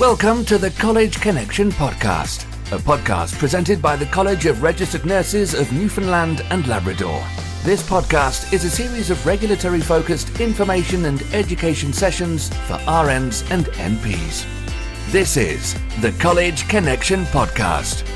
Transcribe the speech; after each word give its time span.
Welcome 0.00 0.44
to 0.44 0.58
the 0.58 0.70
College 0.70 1.20
Connection 1.20 1.72
podcast, 1.72 2.44
a 2.70 2.78
podcast 2.78 3.36
presented 3.36 3.82
by 3.82 3.96
the 3.96 4.06
College 4.06 4.46
of 4.46 4.62
Registered 4.62 5.04
Nurses 5.04 5.54
of 5.54 5.72
Newfoundland 5.72 6.40
and 6.50 6.64
Labrador. 6.68 7.20
This 7.64 7.82
podcast 7.82 8.52
is 8.52 8.64
a 8.64 8.70
series 8.70 9.10
of 9.10 9.26
regulatory 9.26 9.80
focused 9.80 10.38
information 10.38 11.06
and 11.06 11.20
education 11.32 11.92
sessions 11.92 12.48
for 12.48 12.74
RNs 12.86 13.50
and 13.50 13.66
NPs. 13.66 14.46
This 15.10 15.36
is 15.36 15.74
the 16.00 16.12
College 16.20 16.68
Connection 16.68 17.24
podcast. 17.24 18.06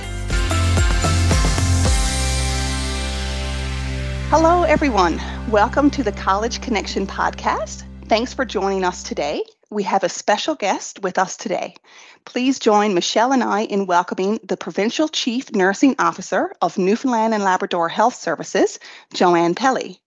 Hello, 4.31 4.63
everyone. 4.63 5.21
Welcome 5.51 5.91
to 5.91 6.05
the 6.05 6.13
College 6.13 6.61
Connection 6.61 7.09
podcast. 7.09 7.83
Thanks 8.07 8.33
for 8.33 8.45
joining 8.45 8.85
us 8.85 9.03
today 9.03 9.43
we 9.73 9.83
have 9.85 10.05
a 10.05 10.09
special 10.09 10.55
guest 10.55 11.03
with 11.03 11.19
us 11.19 11.37
today. 11.37 11.75
Please 12.25 12.59
join 12.59 12.95
Michelle 12.95 13.33
and 13.33 13.43
I 13.43 13.63
in 13.63 13.87
welcoming 13.87 14.39
the 14.45 14.57
Provincial 14.57 15.09
Chief 15.09 15.53
Nursing 15.53 15.97
Officer 15.99 16.53
of 16.61 16.79
Newfoundland 16.79 17.35
and 17.35 17.43
Labrador 17.43 17.89
Health 17.89 18.15
Services, 18.15 18.79
Joanne 19.15 19.55
Pelley. 19.55 20.01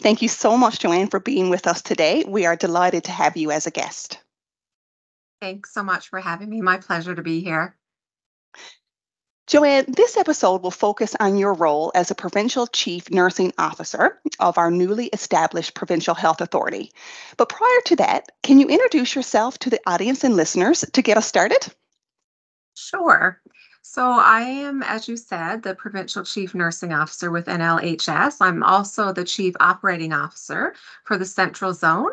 Thank 0.00 0.22
you 0.22 0.28
so 0.28 0.56
much, 0.56 0.78
Joanne, 0.78 1.08
for 1.08 1.20
being 1.20 1.50
with 1.50 1.66
us 1.66 1.82
today. 1.82 2.24
We 2.26 2.46
are 2.46 2.56
delighted 2.56 3.04
to 3.04 3.12
have 3.12 3.36
you 3.36 3.50
as 3.50 3.66
a 3.66 3.70
guest. 3.70 4.18
Thanks 5.40 5.72
so 5.72 5.82
much 5.82 6.08
for 6.08 6.20
having 6.20 6.50
me. 6.50 6.60
My 6.60 6.78
pleasure 6.78 7.14
to 7.14 7.22
be 7.22 7.40
here. 7.40 7.76
Joanne, 9.50 9.86
this 9.88 10.16
episode 10.16 10.62
will 10.62 10.70
focus 10.70 11.16
on 11.18 11.36
your 11.36 11.54
role 11.54 11.90
as 11.92 12.08
a 12.12 12.14
Provincial 12.14 12.68
Chief 12.68 13.10
Nursing 13.10 13.52
Officer 13.58 14.20
of 14.38 14.58
our 14.58 14.70
newly 14.70 15.06
established 15.06 15.74
Provincial 15.74 16.14
Health 16.14 16.40
Authority. 16.40 16.92
But 17.36 17.48
prior 17.48 17.80
to 17.86 17.96
that, 17.96 18.30
can 18.44 18.60
you 18.60 18.68
introduce 18.68 19.16
yourself 19.16 19.58
to 19.58 19.70
the 19.70 19.80
audience 19.88 20.22
and 20.22 20.36
listeners 20.36 20.84
to 20.92 21.02
get 21.02 21.16
us 21.16 21.26
started? 21.26 21.66
Sure. 22.76 23.42
So, 23.82 24.10
I 24.12 24.42
am, 24.42 24.82
as 24.82 25.08
you 25.08 25.16
said, 25.16 25.62
the 25.62 25.74
Provincial 25.74 26.22
Chief 26.24 26.54
Nursing 26.54 26.92
Officer 26.92 27.30
with 27.30 27.46
NLHS. 27.46 28.36
I'm 28.40 28.62
also 28.62 29.12
the 29.12 29.24
Chief 29.24 29.54
Operating 29.60 30.12
Officer 30.12 30.74
for 31.04 31.16
the 31.16 31.24
Central 31.24 31.72
Zone. 31.72 32.10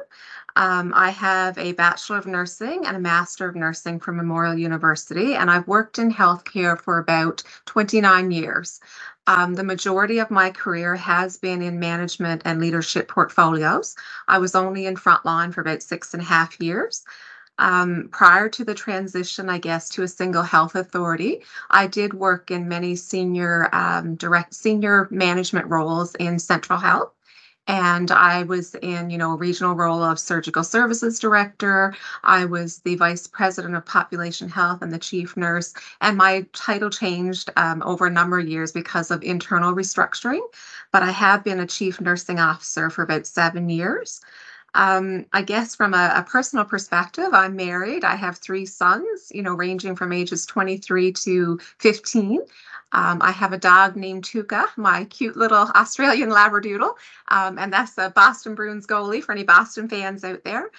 Um, 0.56 0.94
I 0.96 1.10
have 1.12 1.58
a 1.58 1.74
Bachelor 1.74 2.18
of 2.20 2.28
Nursing 2.28 2.86
and 2.88 2.96
a 2.96 3.00
Master 3.02 3.50
of 3.50 3.56
Nursing 3.56 4.00
from 4.00 4.18
Memorial 4.18 4.58
University, 4.58 5.36
and 5.36 5.52
I've 5.52 5.68
worked 5.68 6.00
in 6.00 6.14
healthcare 6.14 6.80
for 6.80 7.00
about 7.00 7.44
29 7.66 8.32
years. 8.32 8.80
Um, 9.28 9.56
the 9.56 9.64
majority 9.66 10.20
of 10.20 10.32
my 10.32 10.52
career 10.52 10.96
has 10.96 11.38
been 11.38 11.62
in 11.62 11.80
management 11.80 12.44
and 12.46 12.62
leadership 12.62 13.10
portfolios. 13.10 13.96
I 14.30 14.38
was 14.40 14.56
only 14.56 14.86
in 14.86 14.96
frontline 14.96 15.54
for 15.54 15.62
about 15.62 15.84
six 15.84 16.14
and 16.14 16.24
a 16.24 16.26
half 16.28 16.60
years. 16.62 17.04
Um, 17.60 18.10
prior 18.12 18.50
to 18.50 18.64
the 18.64 18.74
transition, 18.76 19.50
I 19.50 19.58
guess, 19.60 19.90
to 19.90 20.04
a 20.04 20.08
single 20.08 20.44
health 20.44 20.76
authority, 20.76 21.44
I 21.70 21.88
did 21.88 22.14
work 22.14 22.52
in 22.52 22.68
many 22.68 22.96
senior 22.96 23.70
um, 23.74 24.16
direct 24.16 24.54
senior 24.56 25.08
management 25.12 25.68
roles 25.68 26.16
in 26.16 26.40
central 26.40 26.80
health 26.80 27.12
and 27.68 28.12
I 28.12 28.44
was 28.44 28.76
in, 28.76 29.10
you 29.10 29.18
know, 29.18 29.34
a 29.34 29.38
regional 29.38 29.76
role 29.76 30.04
of 30.04 30.20
surgical 30.20 30.64
services 30.64 31.20
director. 31.20 31.94
I 32.24 32.46
was 32.46 32.80
the 32.80 32.96
vice 32.96 33.28
president 33.28 33.76
of 33.76 33.86
population 33.86 34.50
health 34.50 34.82
and 34.82 34.92
the 34.94 35.00
chief 35.00 35.36
nurse, 35.38 35.74
and 36.02 36.18
my 36.18 36.46
title 36.54 36.90
changed 36.90 37.50
um, 37.58 37.84
over 37.86 38.06
a 38.08 38.12
number 38.12 38.40
of 38.40 38.48
years 38.48 38.72
because 38.72 39.12
of 39.12 39.24
internal 39.24 39.74
restructuring. 39.74 40.42
But 40.94 41.04
I 41.04 41.12
have 41.12 41.44
been 41.44 41.60
a 41.60 41.68
chief 41.68 42.00
nursing 42.02 42.40
officer 42.40 42.90
for 42.90 43.04
about 43.04 43.28
seven 43.28 43.70
years. 43.70 44.22
Um, 44.78 45.26
I 45.34 45.42
guess 45.42 45.76
from 45.76 45.96
a, 45.96 46.14
a, 46.18 46.24
personal 46.24 46.64
perspective, 46.64 47.30
I'm 47.34 47.56
married. 47.56 48.04
I 48.04 48.16
have 48.16 48.38
three 48.38 48.68
sons, 48.68 49.32
you 49.34 49.42
know, 49.42 49.56
ranging 49.56 49.96
from 49.96 50.14
ages 50.14 50.46
23 50.46 51.14
to 51.14 51.60
15. 51.80 52.42
Um, 52.92 53.18
I 53.20 53.32
have 53.32 53.54
a 53.54 53.58
dog 53.58 53.96
named 53.96 54.24
Tuukka, 54.24 54.68
my 54.78 55.06
cute 55.06 55.36
little 55.36 55.68
Australian 55.76 56.30
Labradoodle, 56.30 56.94
um, 57.30 57.58
and 57.58 57.74
that's 57.74 57.98
a 57.98 58.12
Boston 58.12 58.54
Bruins 58.54 58.86
goalie 58.86 59.24
for 59.24 59.32
any 59.32 59.44
Boston 59.44 59.90
fans 59.90 60.24
out 60.24 60.44
there. 60.44 60.70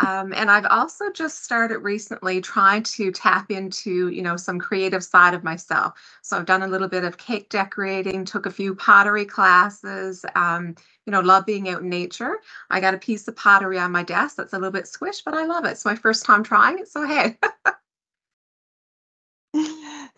Um, 0.00 0.32
and 0.32 0.50
I've 0.50 0.66
also 0.66 1.10
just 1.10 1.44
started 1.44 1.78
recently 1.78 2.40
trying 2.40 2.82
to 2.84 3.10
tap 3.10 3.50
into, 3.50 4.08
you 4.08 4.22
know, 4.22 4.36
some 4.36 4.58
creative 4.58 5.04
side 5.04 5.34
of 5.34 5.44
myself. 5.44 5.94
So 6.22 6.36
I've 6.36 6.46
done 6.46 6.62
a 6.62 6.68
little 6.68 6.88
bit 6.88 7.04
of 7.04 7.16
cake 7.16 7.48
decorating, 7.48 8.24
took 8.24 8.46
a 8.46 8.50
few 8.50 8.74
pottery 8.74 9.24
classes. 9.24 10.24
Um, 10.34 10.74
you 11.06 11.10
know, 11.10 11.20
love 11.20 11.44
being 11.46 11.68
out 11.68 11.82
in 11.82 11.88
nature. 11.88 12.38
I 12.70 12.80
got 12.80 12.94
a 12.94 12.98
piece 12.98 13.28
of 13.28 13.36
pottery 13.36 13.78
on 13.78 13.92
my 13.92 14.02
desk 14.02 14.36
that's 14.36 14.52
a 14.52 14.58
little 14.58 14.72
bit 14.72 14.88
squish, 14.88 15.20
but 15.22 15.34
I 15.34 15.44
love 15.44 15.64
it. 15.66 15.72
It's 15.72 15.84
my 15.84 15.94
first 15.96 16.24
time 16.24 16.42
trying 16.42 16.78
it, 16.78 16.88
so 16.88 17.06
hey. 17.06 17.36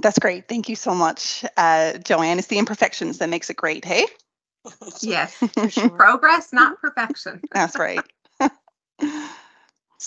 That's 0.01 0.19
great. 0.19 0.49
Thank 0.49 0.69
you 0.69 0.77
so 0.77 0.95
much, 0.95 1.45
uh, 1.57 1.99
Joanne. 1.99 2.39
It's 2.39 2.49
the 2.49 2.59
imperfections 2.59 3.19
that 3.19 3.29
makes 3.29 3.51
it 3.51 3.57
great, 3.57 3.85
hey? 3.85 4.07
yes, 5.01 5.37
sure. 5.71 5.91
progress, 5.99 6.53
not 6.53 6.81
perfection. 6.81 7.41
That's 7.53 7.77
right. 7.77 8.05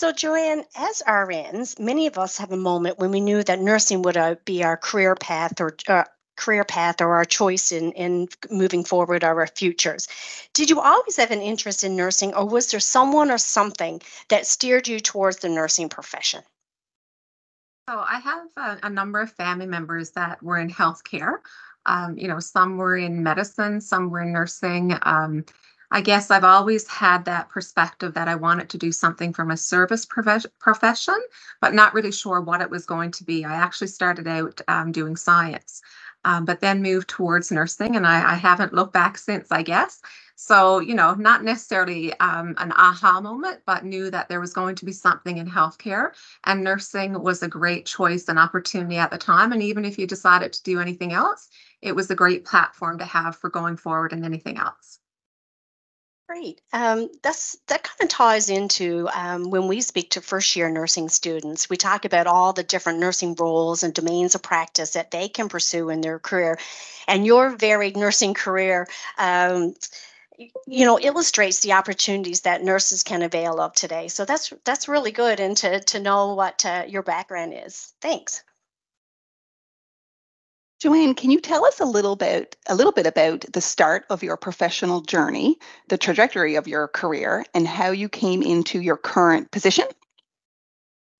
so, 0.00 0.12
Joanne, 0.12 0.64
as 0.74 1.02
RNs, 1.06 1.78
many 1.78 2.06
of 2.06 2.16
us 2.16 2.38
have 2.38 2.52
a 2.52 2.56
moment 2.56 2.98
when 2.98 3.10
we 3.10 3.20
knew 3.20 3.42
that 3.44 3.60
nursing 3.60 4.00
would 4.00 4.16
uh, 4.16 4.36
be 4.46 4.64
our 4.64 4.78
career 4.78 5.14
path 5.14 5.60
or 5.60 5.76
uh, 5.88 6.04
career 6.38 6.64
path 6.64 7.02
or 7.02 7.16
our 7.16 7.26
choice 7.26 7.70
in, 7.70 7.92
in 7.92 8.26
moving 8.50 8.82
forward 8.82 9.22
our 9.22 9.46
futures. 9.46 10.08
Did 10.54 10.70
you 10.70 10.80
always 10.80 11.16
have 11.16 11.32
an 11.32 11.42
interest 11.42 11.84
in 11.84 11.96
nursing, 11.96 12.32
or 12.32 12.48
was 12.48 12.70
there 12.70 12.80
someone 12.80 13.30
or 13.30 13.36
something 13.36 14.00
that 14.28 14.46
steered 14.46 14.88
you 14.88 15.00
towards 15.00 15.40
the 15.40 15.50
nursing 15.50 15.90
profession? 15.90 16.44
So 17.86 17.98
I 17.98 18.20
have 18.20 18.46
a, 18.56 18.86
a 18.86 18.88
number 18.88 19.20
of 19.20 19.30
family 19.32 19.66
members 19.66 20.12
that 20.12 20.42
were 20.42 20.56
in 20.56 20.70
healthcare. 20.70 21.40
Um, 21.84 22.16
you 22.16 22.26
know, 22.26 22.40
some 22.40 22.78
were 22.78 22.96
in 22.96 23.22
medicine, 23.22 23.82
some 23.82 24.08
were 24.08 24.22
in 24.22 24.32
nursing. 24.32 24.94
Um, 25.02 25.44
I 25.92 26.02
guess 26.02 26.30
I've 26.30 26.44
always 26.44 26.86
had 26.86 27.24
that 27.24 27.48
perspective 27.48 28.14
that 28.14 28.28
I 28.28 28.36
wanted 28.36 28.70
to 28.70 28.78
do 28.78 28.92
something 28.92 29.32
from 29.32 29.50
a 29.50 29.56
service 29.56 30.06
profession, 30.06 31.20
but 31.60 31.74
not 31.74 31.94
really 31.94 32.12
sure 32.12 32.40
what 32.40 32.60
it 32.60 32.70
was 32.70 32.86
going 32.86 33.10
to 33.12 33.24
be. 33.24 33.44
I 33.44 33.54
actually 33.54 33.88
started 33.88 34.28
out 34.28 34.60
um, 34.68 34.92
doing 34.92 35.16
science, 35.16 35.82
um, 36.24 36.44
but 36.44 36.60
then 36.60 36.80
moved 36.80 37.08
towards 37.08 37.50
nursing, 37.50 37.96
and 37.96 38.06
I, 38.06 38.32
I, 38.32 38.34
haven't 38.36 38.72
looked 38.72 38.92
back 38.92 39.18
since, 39.18 39.50
I 39.50 39.62
guess. 39.62 40.00
So, 40.36 40.78
you 40.78 40.94
know, 40.94 41.14
not 41.14 41.42
necessarily 41.42 42.12
um, 42.20 42.54
an 42.58 42.70
aha 42.76 43.20
moment, 43.20 43.62
but 43.66 43.84
knew 43.84 44.12
that 44.12 44.28
there 44.28 44.40
was 44.40 44.52
going 44.52 44.76
to 44.76 44.84
be 44.84 44.92
something 44.92 45.38
in 45.38 45.50
healthcare, 45.50 46.12
and 46.44 46.62
nursing 46.62 47.20
was 47.20 47.42
a 47.42 47.48
great 47.48 47.84
choice 47.84 48.28
and 48.28 48.38
opportunity 48.38 48.96
at 48.96 49.10
the 49.10 49.18
time. 49.18 49.50
And 49.50 49.62
even 49.62 49.84
if 49.84 49.98
you 49.98 50.06
decided 50.06 50.52
to 50.52 50.62
do 50.62 50.78
anything 50.78 51.12
else, 51.12 51.48
it 51.82 51.96
was 51.96 52.12
a 52.12 52.14
great 52.14 52.44
platform 52.44 52.98
to 52.98 53.04
have 53.04 53.34
for 53.34 53.50
going 53.50 53.76
forward 53.76 54.12
and 54.12 54.24
anything 54.24 54.56
else. 54.56 54.99
Great. 56.30 56.60
Um, 56.72 57.08
that's 57.24 57.56
that 57.66 57.82
kind 57.82 58.02
of 58.02 58.08
ties 58.08 58.50
into 58.50 59.08
um, 59.12 59.50
when 59.50 59.66
we 59.66 59.80
speak 59.80 60.10
to 60.10 60.20
first 60.20 60.54
year 60.54 60.70
nursing 60.70 61.08
students. 61.08 61.68
We 61.68 61.76
talk 61.76 62.04
about 62.04 62.28
all 62.28 62.52
the 62.52 62.62
different 62.62 63.00
nursing 63.00 63.34
roles 63.34 63.82
and 63.82 63.92
domains 63.92 64.36
of 64.36 64.42
practice 64.42 64.92
that 64.92 65.10
they 65.10 65.28
can 65.28 65.48
pursue 65.48 65.90
in 65.90 66.02
their 66.02 66.20
career, 66.20 66.56
and 67.08 67.26
your 67.26 67.56
varied 67.56 67.96
nursing 67.96 68.34
career. 68.34 68.86
Um, 69.18 69.74
you 70.38 70.86
know 70.86 71.00
illustrates 71.00 71.60
the 71.60 71.72
opportunities 71.72 72.42
that 72.42 72.62
nurses 72.62 73.02
can 73.02 73.20
avail 73.20 73.60
of 73.60 73.74
today 73.74 74.08
so 74.08 74.24
that's 74.24 74.54
that's 74.64 74.88
really 74.88 75.10
good 75.10 75.38
and 75.38 75.54
to 75.58 75.80
to 75.80 76.00
know 76.00 76.34
what 76.34 76.64
uh, 76.64 76.84
your 76.88 77.02
background 77.02 77.52
is 77.54 77.92
thanks 78.00 78.42
Joanne, 80.80 81.14
can 81.14 81.30
you 81.30 81.42
tell 81.42 81.66
us 81.66 81.78
a 81.78 81.84
little 81.84 82.16
bit 82.16 82.56
a 82.66 82.74
little 82.74 82.92
bit 82.92 83.06
about 83.06 83.44
the 83.52 83.60
start 83.60 84.06
of 84.08 84.22
your 84.22 84.38
professional 84.38 85.02
journey, 85.02 85.58
the 85.88 85.98
trajectory 85.98 86.54
of 86.54 86.66
your 86.66 86.88
career, 86.88 87.44
and 87.52 87.68
how 87.68 87.90
you 87.90 88.08
came 88.08 88.42
into 88.42 88.80
your 88.80 88.96
current 88.96 89.50
position? 89.50 89.84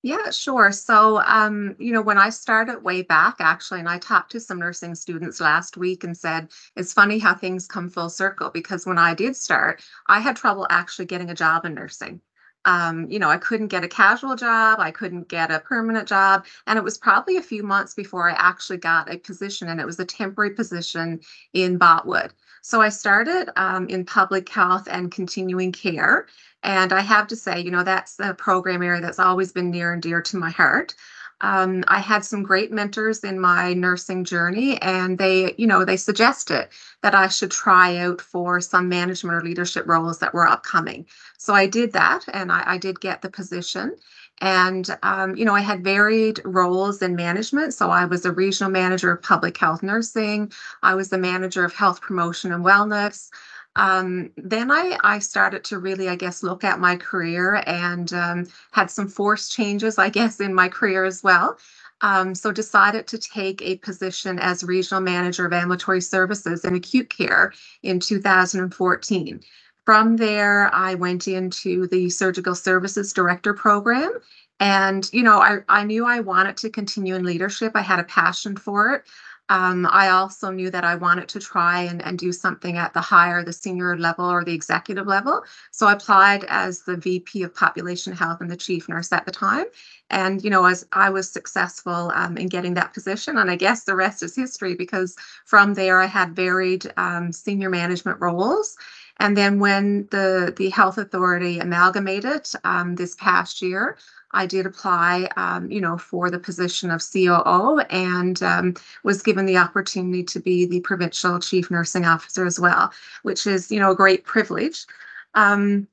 Yeah, 0.01 0.31
sure. 0.31 0.71
So, 0.71 1.21
um, 1.27 1.75
you 1.77 1.93
know, 1.93 2.01
when 2.01 2.17
I 2.17 2.29
started 2.29 2.83
way 2.83 3.03
back, 3.03 3.35
actually, 3.39 3.81
and 3.81 3.89
I 3.89 3.99
talked 3.99 4.31
to 4.31 4.39
some 4.39 4.57
nursing 4.57 4.95
students 4.95 5.39
last 5.39 5.77
week 5.77 6.03
and 6.03 6.17
said, 6.17 6.49
it's 6.75 6.91
funny 6.91 7.19
how 7.19 7.35
things 7.35 7.67
come 7.67 7.87
full 7.87 8.09
circle 8.09 8.49
because 8.49 8.87
when 8.87 8.97
I 8.97 9.13
did 9.13 9.35
start, 9.35 9.83
I 10.07 10.21
had 10.21 10.35
trouble 10.35 10.65
actually 10.71 11.05
getting 11.05 11.29
a 11.29 11.35
job 11.35 11.65
in 11.65 11.75
nursing 11.75 12.19
um, 12.65 13.09
you 13.09 13.19
know, 13.19 13.29
I 13.29 13.37
couldn't 13.37 13.67
get 13.67 13.83
a 13.83 13.87
casual 13.87 14.35
job, 14.35 14.79
I 14.79 14.91
couldn't 14.91 15.27
get 15.27 15.51
a 15.51 15.59
permanent 15.59 16.07
job. 16.07 16.45
And 16.67 16.77
it 16.77 16.83
was 16.83 16.97
probably 16.97 17.37
a 17.37 17.41
few 17.41 17.63
months 17.63 17.93
before 17.93 18.29
I 18.29 18.33
actually 18.33 18.77
got 18.77 19.13
a 19.13 19.17
position, 19.17 19.69
and 19.69 19.79
it 19.79 19.85
was 19.85 19.99
a 19.99 20.05
temporary 20.05 20.51
position 20.51 21.21
in 21.53 21.79
Botwood. 21.79 22.31
So 22.61 22.81
I 22.81 22.89
started 22.89 23.49
um, 23.55 23.87
in 23.87 24.05
public 24.05 24.47
health 24.49 24.87
and 24.89 25.11
continuing 25.11 25.71
care. 25.71 26.27
And 26.63 26.93
I 26.93 27.01
have 27.01 27.27
to 27.27 27.35
say, 27.35 27.59
you 27.59 27.71
know, 27.71 27.83
that's 27.83 28.19
a 28.19 28.35
program 28.35 28.83
area 28.83 29.01
that's 29.01 29.17
always 29.17 29.51
been 29.51 29.71
near 29.71 29.93
and 29.93 30.01
dear 30.01 30.21
to 30.21 30.37
my 30.37 30.51
heart 30.51 30.93
um, 31.41 31.83
I 31.87 31.99
had 31.99 32.25
some 32.25 32.43
great 32.43 32.71
mentors 32.71 33.19
in 33.23 33.39
my 33.39 33.73
nursing 33.73 34.23
journey, 34.23 34.81
and 34.81 35.17
they, 35.17 35.55
you 35.57 35.67
know, 35.67 35.85
they 35.85 35.97
suggested 35.97 36.69
that 37.03 37.15
I 37.15 37.27
should 37.27 37.51
try 37.51 37.97
out 37.97 38.21
for 38.21 38.61
some 38.61 38.89
management 38.89 39.35
or 39.35 39.41
leadership 39.41 39.85
roles 39.87 40.19
that 40.19 40.33
were 40.33 40.47
upcoming. 40.47 41.05
So 41.37 41.53
I 41.53 41.67
did 41.67 41.93
that, 41.93 42.25
and 42.33 42.51
I, 42.51 42.63
I 42.65 42.77
did 42.77 43.01
get 43.01 43.21
the 43.21 43.29
position. 43.29 43.95
And, 44.41 44.97
um, 45.03 45.35
you 45.35 45.45
know, 45.45 45.53
I 45.55 45.61
had 45.61 45.83
varied 45.83 46.41
roles 46.45 47.01
in 47.01 47.15
management. 47.15 47.73
So 47.75 47.89
I 47.91 48.05
was 48.05 48.25
a 48.25 48.31
regional 48.31 48.71
manager 48.71 49.11
of 49.11 49.21
public 49.21 49.57
health 49.57 49.83
nursing, 49.83 50.51
I 50.83 50.95
was 50.95 51.09
the 51.09 51.17
manager 51.17 51.63
of 51.63 51.73
health 51.73 52.01
promotion 52.01 52.51
and 52.51 52.65
wellness. 52.65 53.29
Um, 53.75 54.31
then 54.35 54.69
I, 54.69 54.97
I 55.03 55.19
started 55.19 55.63
to 55.65 55.79
really, 55.79 56.09
I 56.09 56.15
guess, 56.15 56.43
look 56.43 56.63
at 56.63 56.79
my 56.79 56.95
career 56.97 57.63
and 57.65 58.11
um, 58.13 58.47
had 58.71 58.91
some 58.91 59.07
forced 59.07 59.51
changes, 59.51 59.97
I 59.97 60.09
guess, 60.09 60.39
in 60.39 60.53
my 60.53 60.67
career 60.67 61.05
as 61.05 61.23
well. 61.23 61.57
Um, 62.01 62.33
so 62.33 62.51
decided 62.51 63.07
to 63.07 63.17
take 63.17 63.61
a 63.61 63.77
position 63.77 64.39
as 64.39 64.63
regional 64.63 65.01
manager 65.01 65.45
of 65.45 65.53
ambulatory 65.53 66.01
services 66.01 66.65
in 66.65 66.75
acute 66.75 67.09
care 67.09 67.53
in 67.83 67.99
2014. 67.99 69.39
From 69.85 70.17
there, 70.17 70.73
I 70.73 70.95
went 70.95 71.27
into 71.27 71.87
the 71.87 72.09
surgical 72.09 72.55
services 72.55 73.13
director 73.13 73.53
program. 73.53 74.13
And, 74.59 75.09
you 75.11 75.23
know, 75.23 75.41
I, 75.41 75.59
I 75.69 75.83
knew 75.83 76.05
I 76.05 76.19
wanted 76.19 76.55
to 76.57 76.69
continue 76.69 77.15
in 77.15 77.23
leadership. 77.23 77.71
I 77.73 77.81
had 77.81 77.99
a 77.99 78.03
passion 78.03 78.55
for 78.55 78.93
it. 78.93 79.03
Um, 79.51 79.85
I 79.91 80.07
also 80.07 80.49
knew 80.49 80.69
that 80.69 80.85
I 80.85 80.95
wanted 80.95 81.27
to 81.27 81.39
try 81.41 81.81
and, 81.81 82.01
and 82.01 82.17
do 82.17 82.31
something 82.31 82.77
at 82.77 82.93
the 82.93 83.01
higher, 83.01 83.43
the 83.43 83.51
senior 83.51 83.97
level 83.97 84.23
or 84.23 84.45
the 84.45 84.53
executive 84.53 85.07
level. 85.07 85.43
So 85.71 85.87
I 85.87 85.91
applied 85.91 86.45
as 86.45 86.83
the 86.83 86.95
VP 86.95 87.43
of 87.43 87.53
Population 87.53 88.13
Health 88.13 88.39
and 88.39 88.49
the 88.49 88.55
chief 88.55 88.87
nurse 88.87 89.11
at 89.11 89.25
the 89.25 89.31
time. 89.31 89.65
And, 90.09 90.41
you 90.41 90.49
know, 90.49 90.63
as 90.67 90.87
I 90.93 91.09
was 91.09 91.29
successful 91.29 92.13
um, 92.15 92.37
in 92.37 92.47
getting 92.47 92.75
that 92.75 92.93
position, 92.93 93.37
and 93.37 93.51
I 93.51 93.57
guess 93.57 93.83
the 93.83 93.95
rest 93.95 94.23
is 94.23 94.37
history 94.37 94.73
because 94.73 95.17
from 95.43 95.73
there 95.73 95.99
I 95.99 96.05
had 96.05 96.33
varied 96.33 96.89
um, 96.95 97.33
senior 97.33 97.69
management 97.69 98.21
roles. 98.21 98.77
And 99.17 99.35
then 99.35 99.59
when 99.59 100.07
the, 100.11 100.53
the 100.55 100.69
health 100.69 100.97
authority 100.97 101.59
amalgamated 101.59 102.47
um, 102.63 102.95
this 102.95 103.15
past 103.15 103.61
year, 103.61 103.97
I 104.33 104.45
did 104.45 104.65
apply, 104.65 105.29
um, 105.37 105.69
you 105.71 105.81
know, 105.81 105.97
for 105.97 106.29
the 106.29 106.39
position 106.39 106.91
of 106.91 107.03
COO 107.03 107.79
and 107.89 108.41
um, 108.43 108.75
was 109.03 109.21
given 109.21 109.45
the 109.45 109.57
opportunity 109.57 110.23
to 110.23 110.39
be 110.39 110.65
the 110.65 110.81
provincial 110.81 111.39
chief 111.39 111.69
nursing 111.71 112.05
officer 112.05 112.45
as 112.45 112.59
well, 112.59 112.91
which 113.23 113.47
is, 113.47 113.71
you 113.71 113.79
know, 113.79 113.91
a 113.91 113.95
great 113.95 114.25
privilege. 114.25 114.85
Um, 115.33 115.87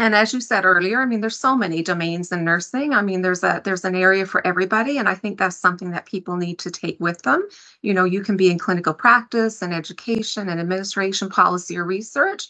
and 0.00 0.14
as 0.14 0.32
you 0.32 0.40
said 0.40 0.64
earlier, 0.64 1.02
I 1.02 1.04
mean, 1.04 1.20
there's 1.20 1.38
so 1.38 1.54
many 1.54 1.82
domains 1.82 2.32
in 2.32 2.42
nursing. 2.42 2.94
I 2.94 3.02
mean, 3.02 3.20
there's 3.20 3.44
a 3.44 3.60
there's 3.62 3.84
an 3.84 3.94
area 3.94 4.24
for 4.24 4.44
everybody, 4.46 4.96
and 4.96 5.06
I 5.06 5.14
think 5.14 5.38
that's 5.38 5.56
something 5.56 5.90
that 5.90 6.06
people 6.06 6.36
need 6.36 6.58
to 6.60 6.70
take 6.70 6.98
with 7.00 7.20
them. 7.20 7.46
You 7.82 7.92
know, 7.92 8.04
you 8.04 8.22
can 8.22 8.34
be 8.34 8.50
in 8.50 8.58
clinical 8.58 8.94
practice 8.94 9.60
and 9.60 9.74
education 9.74 10.48
and 10.48 10.58
administration, 10.58 11.28
policy 11.28 11.76
or 11.76 11.84
research, 11.84 12.48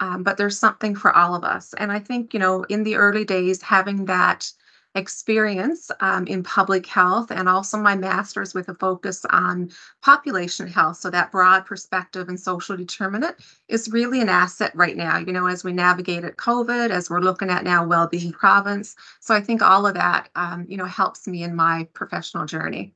um, 0.00 0.22
but 0.22 0.36
there's 0.36 0.58
something 0.58 0.94
for 0.94 1.16
all 1.16 1.34
of 1.34 1.42
us. 1.42 1.72
And 1.74 1.90
I 1.90 2.00
think, 2.00 2.34
you 2.34 2.40
know, 2.40 2.64
in 2.64 2.82
the 2.84 2.96
early 2.96 3.24
days, 3.24 3.62
having 3.62 4.04
that 4.04 4.52
experience 4.94 5.90
um, 6.00 6.26
in 6.26 6.42
public 6.42 6.84
health 6.86 7.30
and 7.30 7.48
also 7.48 7.78
my 7.78 7.94
master's 7.94 8.54
with 8.54 8.68
a 8.68 8.74
focus 8.74 9.24
on 9.30 9.70
population 10.02 10.66
health. 10.66 10.96
So 10.96 11.10
that 11.10 11.30
broad 11.30 11.64
perspective 11.64 12.28
and 12.28 12.38
social 12.38 12.76
determinant 12.76 13.36
is 13.68 13.88
really 13.88 14.20
an 14.20 14.28
asset 14.28 14.72
right 14.74 14.96
now, 14.96 15.18
you 15.18 15.32
know, 15.32 15.46
as 15.46 15.62
we 15.62 15.72
navigate 15.72 16.24
at 16.24 16.36
COVID, 16.36 16.90
as 16.90 17.08
we're 17.08 17.20
looking 17.20 17.50
at 17.50 17.64
now 17.64 17.86
well-being 17.86 18.32
province. 18.32 18.96
So 19.20 19.34
I 19.34 19.40
think 19.40 19.62
all 19.62 19.86
of 19.86 19.94
that, 19.94 20.28
um, 20.34 20.66
you 20.68 20.76
know, 20.76 20.86
helps 20.86 21.28
me 21.28 21.44
in 21.44 21.54
my 21.54 21.86
professional 21.94 22.46
journey. 22.46 22.94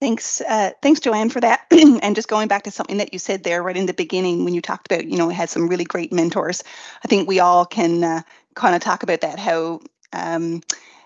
Thanks, 0.00 0.40
uh, 0.48 0.70
thanks, 0.82 0.98
Joanne, 0.98 1.28
for 1.28 1.40
that. 1.40 1.66
and 1.70 2.16
just 2.16 2.28
going 2.28 2.48
back 2.48 2.62
to 2.62 2.70
something 2.70 2.96
that 2.96 3.12
you 3.12 3.18
said 3.18 3.44
there 3.44 3.62
right 3.62 3.76
in 3.76 3.84
the 3.84 3.92
beginning 3.92 4.44
when 4.44 4.54
you 4.54 4.62
talked 4.62 4.90
about, 4.90 5.04
you 5.04 5.18
know, 5.18 5.28
had 5.28 5.50
some 5.50 5.68
really 5.68 5.84
great 5.84 6.10
mentors. 6.10 6.64
I 7.04 7.08
think 7.08 7.28
we 7.28 7.38
all 7.38 7.66
can 7.66 8.02
uh, 8.02 8.22
kind 8.54 8.74
of 8.74 8.80
talk 8.80 9.02
about 9.02 9.20
that. 9.20 9.38
How 9.38 9.80
um, 10.12 10.62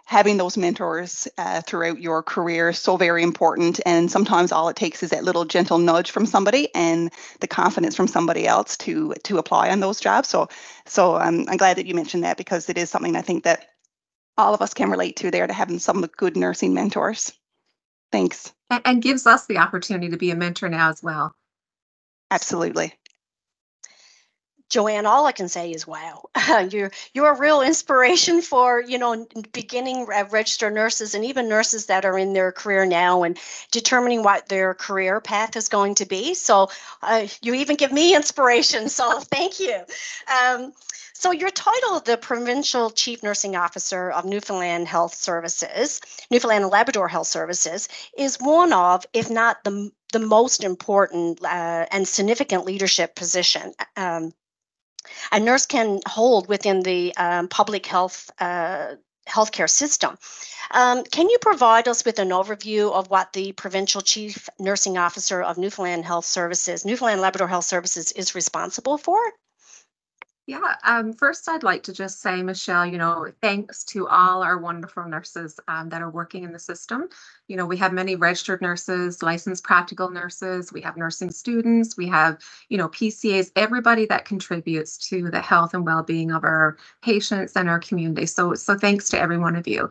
having 0.07 0.37
those 0.37 0.57
mentors 0.57 1.27
uh, 1.39 1.63
throughout 1.63 2.01
your 2.01 2.23
career 2.23 2.69
is 2.71 2.79
so 2.79 2.97
very 2.97 3.23
important. 3.23 3.81
And 3.87 4.11
sometimes 4.11 4.53
all 4.53 4.69
it 4.69 4.77
takes 4.77 5.03
is 5.03 5.11
that 5.11 5.25
little 5.25 5.45
gentle 5.45 5.79
nudge 5.79 6.11
from 6.11 6.27
somebody 6.27 6.69
and 6.75 7.11
the 7.41 7.47
confidence 7.47 7.97
from 7.97 8.09
somebody 8.09 8.47
else 8.47 8.77
to 8.79 9.15
to 9.25 9.39
apply 9.39 9.71
on 9.71 9.81
those 9.81 10.01
jobs. 10.01 10.29
So 10.29 10.49
so 10.87 11.17
um, 11.17 11.47
I'm 11.49 11.57
glad 11.57 11.79
that 11.79 11.87
you 11.87 11.95
mentioned 11.95 12.25
that 12.25 12.37
because 12.37 12.69
it 12.69 12.79
is 12.79 12.91
something 12.91 13.17
I 13.17 13.23
think 13.23 13.45
that 13.45 13.67
all 14.37 14.55
of 14.55 14.63
us 14.63 14.75
can 14.75 14.91
relate 14.91 15.17
to 15.17 15.31
there 15.31 15.47
to 15.47 15.53
having 15.53 15.79
some 15.79 16.03
good 16.17 16.37
nursing 16.37 16.75
mentors. 16.75 17.33
Thanks. 18.13 18.53
And, 18.71 18.83
and 18.85 19.03
gives 19.03 19.27
us 19.27 19.47
the 19.47 19.59
opportunity 19.59 20.11
to 20.11 20.17
be 20.17 20.31
a 20.31 20.37
mentor 20.37 20.69
now 20.69 20.91
as 20.91 21.03
well. 21.03 21.35
Absolutely. 22.31 22.93
Joanne, 24.75 25.07
all 25.07 25.25
I 25.25 25.31
can 25.31 25.49
say 25.49 25.71
is 25.71 25.87
wow. 25.87 26.25
you're 26.69 26.91
you're 27.13 27.31
a 27.31 27.39
real 27.39 27.63
inspiration 27.63 28.43
for 28.43 28.83
you 28.83 28.99
know 28.99 29.25
beginning 29.53 30.05
registered 30.05 30.75
nurses 30.75 31.15
and 31.15 31.25
even 31.25 31.49
nurses 31.49 31.87
that 31.87 32.05
are 32.05 32.19
in 32.19 32.33
their 32.33 32.51
career 32.51 32.85
now 32.85 33.23
and 33.23 33.39
determining 33.71 34.25
what 34.25 34.49
their 34.49 34.75
career 34.75 35.21
path 35.21 35.55
is 35.55 35.69
going 35.69 35.95
to 35.95 36.07
be. 36.07 36.35
So 36.35 36.71
uh, 37.03 37.29
you 37.41 37.55
even 37.55 37.77
give 37.77 37.93
me 37.93 38.17
inspiration. 38.17 38.89
So 38.89 39.21
thank 39.21 39.61
you. 39.61 39.79
Um, 40.43 40.73
so 41.13 41.31
your 41.31 41.51
title, 41.51 42.01
the 42.01 42.17
Provincial 42.17 42.91
Chief 42.91 43.23
Nursing 43.23 43.55
Officer 43.55 44.11
of 44.11 44.25
Newfoundland 44.25 44.89
Health 44.89 45.15
Services, 45.15 46.01
Newfoundland 46.33 46.65
and 46.65 46.73
Labrador 46.73 47.07
Health 47.07 47.29
Services, 47.29 47.89
is 48.19 48.39
one 48.41 48.73
of, 48.73 49.07
if 49.13 49.31
not 49.31 49.63
the 49.63 49.93
the 50.13 50.19
most 50.19 50.65
important 50.65 51.45
uh, 51.45 51.87
and 51.91 52.07
significant 52.07 52.65
leadership 52.65 53.15
position 53.17 53.73
um, 53.97 54.33
a 55.33 55.41
nurse 55.41 55.67
can 55.67 56.01
hold 56.07 56.49
within 56.49 56.81
the 56.81 57.15
um, 57.17 57.49
public 57.49 57.87
health 57.87 58.31
uh, 58.41 58.95
healthcare 59.29 59.71
system. 59.71 60.17
Um, 60.71 61.05
can 61.05 61.29
you 61.31 61.39
provide 61.41 61.89
us 61.89 62.05
with 62.05 62.19
an 62.19 62.31
overview 62.31 62.93
of 62.93 63.09
what 63.09 63.33
the 63.33 63.53
Provincial 63.53 64.01
Chief 64.01 64.49
Nursing 64.59 64.99
Officer 64.99 65.43
of 65.43 65.59
Newfoundland 65.59 66.05
Health 66.05 66.25
Services, 66.25 66.85
Newfoundland 66.85 67.21
Labrador 67.21 67.49
Health 67.49 67.65
Services, 67.65 68.13
is 68.13 68.35
responsible 68.35 68.99
for? 68.99 69.19
Yeah, 70.47 70.75
um, 70.85 71.15
first 71.15 71.49
I'd 71.49 71.63
like 71.63 71.83
to 71.85 71.93
just 71.95 72.21
say, 72.21 72.43
Michelle, 72.43 72.85
you 72.85 72.99
know, 72.99 73.33
thanks 73.41 73.83
to 73.85 74.07
all 74.09 74.43
our 74.43 74.59
wonderful 74.59 75.07
nurses 75.07 75.59
um, 75.69 75.89
that 75.89 76.03
are 76.03 76.11
working 76.11 76.45
in 76.45 76.53
the 76.53 76.59
system. 76.59 77.09
You 77.49 77.57
know, 77.57 77.65
we 77.65 77.79
have 77.79 77.95
many 77.95 78.15
registered 78.15 78.61
nurses, 78.61 79.23
licensed 79.23 79.65
practical 79.65 80.11
nurses, 80.11 80.71
we 80.71 80.83
have 80.83 80.99
nursing 80.99 81.31
students, 81.31 81.97
we 81.97 82.07
have, 82.09 82.43
you 82.69 82.77
know, 82.77 82.91
PCAs, 82.91 83.53
everybody 83.57 84.05
that 84.05 84.27
contributes 84.27 84.99
to 85.09 85.31
the 85.31 85.41
health 85.41 85.73
and 85.73 85.87
well-being 85.87 86.31
of 86.31 86.45
our 86.45 86.77
patients 87.01 87.57
and 87.57 87.71
our 87.71 87.79
community. 87.79 88.27
So, 88.27 88.53
so 88.53 88.77
thanks 88.77 89.09
to 89.11 89.19
every 89.19 89.39
one 89.39 89.57
of 89.57 89.67
you. 89.67 89.89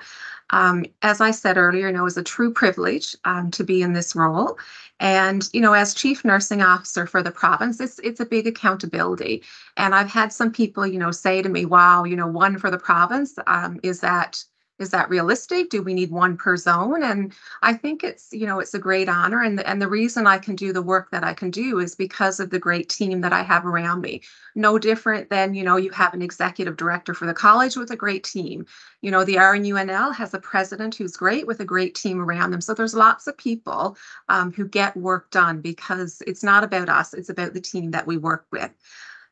Um, 0.53 0.85
as 1.01 1.19
I 1.19 1.31
said 1.31 1.57
earlier, 1.57 1.87
you 1.87 1.93
know, 1.93 2.05
it's 2.05 2.15
a 2.15 2.23
true 2.23 2.53
privilege 2.53 3.15
um, 3.25 3.49
to 3.51 3.63
be 3.63 3.81
in 3.81 3.93
this 3.93 4.15
role. 4.15 4.57
And, 4.99 5.49
you 5.51 5.61
know, 5.61 5.73
as 5.73 5.95
chief 5.95 6.23
nursing 6.23 6.61
officer 6.61 7.07
for 7.07 7.23
the 7.23 7.31
province, 7.31 7.79
it's 7.81 7.99
it's 7.99 8.19
a 8.19 8.25
big 8.25 8.45
accountability. 8.47 9.41
And 9.77 9.95
I've 9.95 10.09
had 10.09 10.31
some 10.31 10.51
people, 10.51 10.85
you 10.85 10.99
know, 10.99 11.11
say 11.11 11.41
to 11.41 11.49
me, 11.49 11.65
wow, 11.65 12.03
you 12.03 12.15
know, 12.15 12.27
one 12.27 12.59
for 12.59 12.69
the 12.69 12.77
province, 12.77 13.33
um, 13.47 13.79
is 13.81 13.99
that 14.01 14.43
is 14.83 14.91
that 14.91 15.09
realistic? 15.09 15.71
Do 15.71 15.81
we 15.81 15.95
need 15.95 16.11
one 16.11 16.37
per 16.37 16.55
zone? 16.57 17.01
And 17.03 17.33
i 17.63 17.73
think 17.73 18.03
it's 18.03 18.29
you 18.31 18.45
know 18.45 18.59
it's 18.59 18.75
a 18.75 18.79
great 18.79 19.09
honor. 19.09 19.41
And 19.41 19.57
the, 19.57 19.67
and 19.67 19.81
the 19.81 19.87
reason 19.87 20.27
i 20.27 20.37
can 20.37 20.55
do 20.55 20.71
the 20.71 20.81
work 20.81 21.09
that 21.11 21.23
i 21.23 21.33
can 21.33 21.49
do 21.49 21.79
is 21.79 21.95
because 21.95 22.39
of 22.39 22.51
the 22.51 22.59
great 22.59 22.89
team 22.89 23.21
that 23.21 23.33
i 23.33 23.41
have 23.41 23.65
around 23.65 24.01
me. 24.01 24.21
No 24.53 24.77
different 24.77 25.29
than 25.31 25.55
you 25.55 25.63
know 25.63 25.77
you 25.77 25.89
have 25.91 26.13
an 26.13 26.21
executive 26.21 26.77
director 26.77 27.15
for 27.15 27.25
the 27.25 27.33
college 27.33 27.75
with 27.75 27.89
a 27.89 27.95
great 27.95 28.23
team. 28.23 28.67
You 29.01 29.09
know 29.09 29.23
the 29.23 29.35
rnunl 29.35 30.13
has 30.13 30.33
a 30.35 30.39
president 30.39 30.95
who's 30.95 31.17
great 31.17 31.47
with 31.47 31.59
a 31.61 31.65
great 31.65 31.95
team 31.95 32.21
around 32.21 32.51
them. 32.51 32.61
So 32.61 32.75
there's 32.75 32.93
lots 32.93 33.25
of 33.25 33.37
people 33.37 33.97
um, 34.29 34.51
who 34.51 34.67
get 34.67 34.95
work 34.95 35.31
done 35.31 35.61
because 35.61 36.21
it's 36.27 36.43
not 36.43 36.63
about 36.63 36.89
us. 36.89 37.13
It's 37.13 37.29
about 37.29 37.53
the 37.53 37.61
team 37.61 37.91
that 37.91 38.05
we 38.05 38.17
work 38.17 38.45
with 38.51 38.71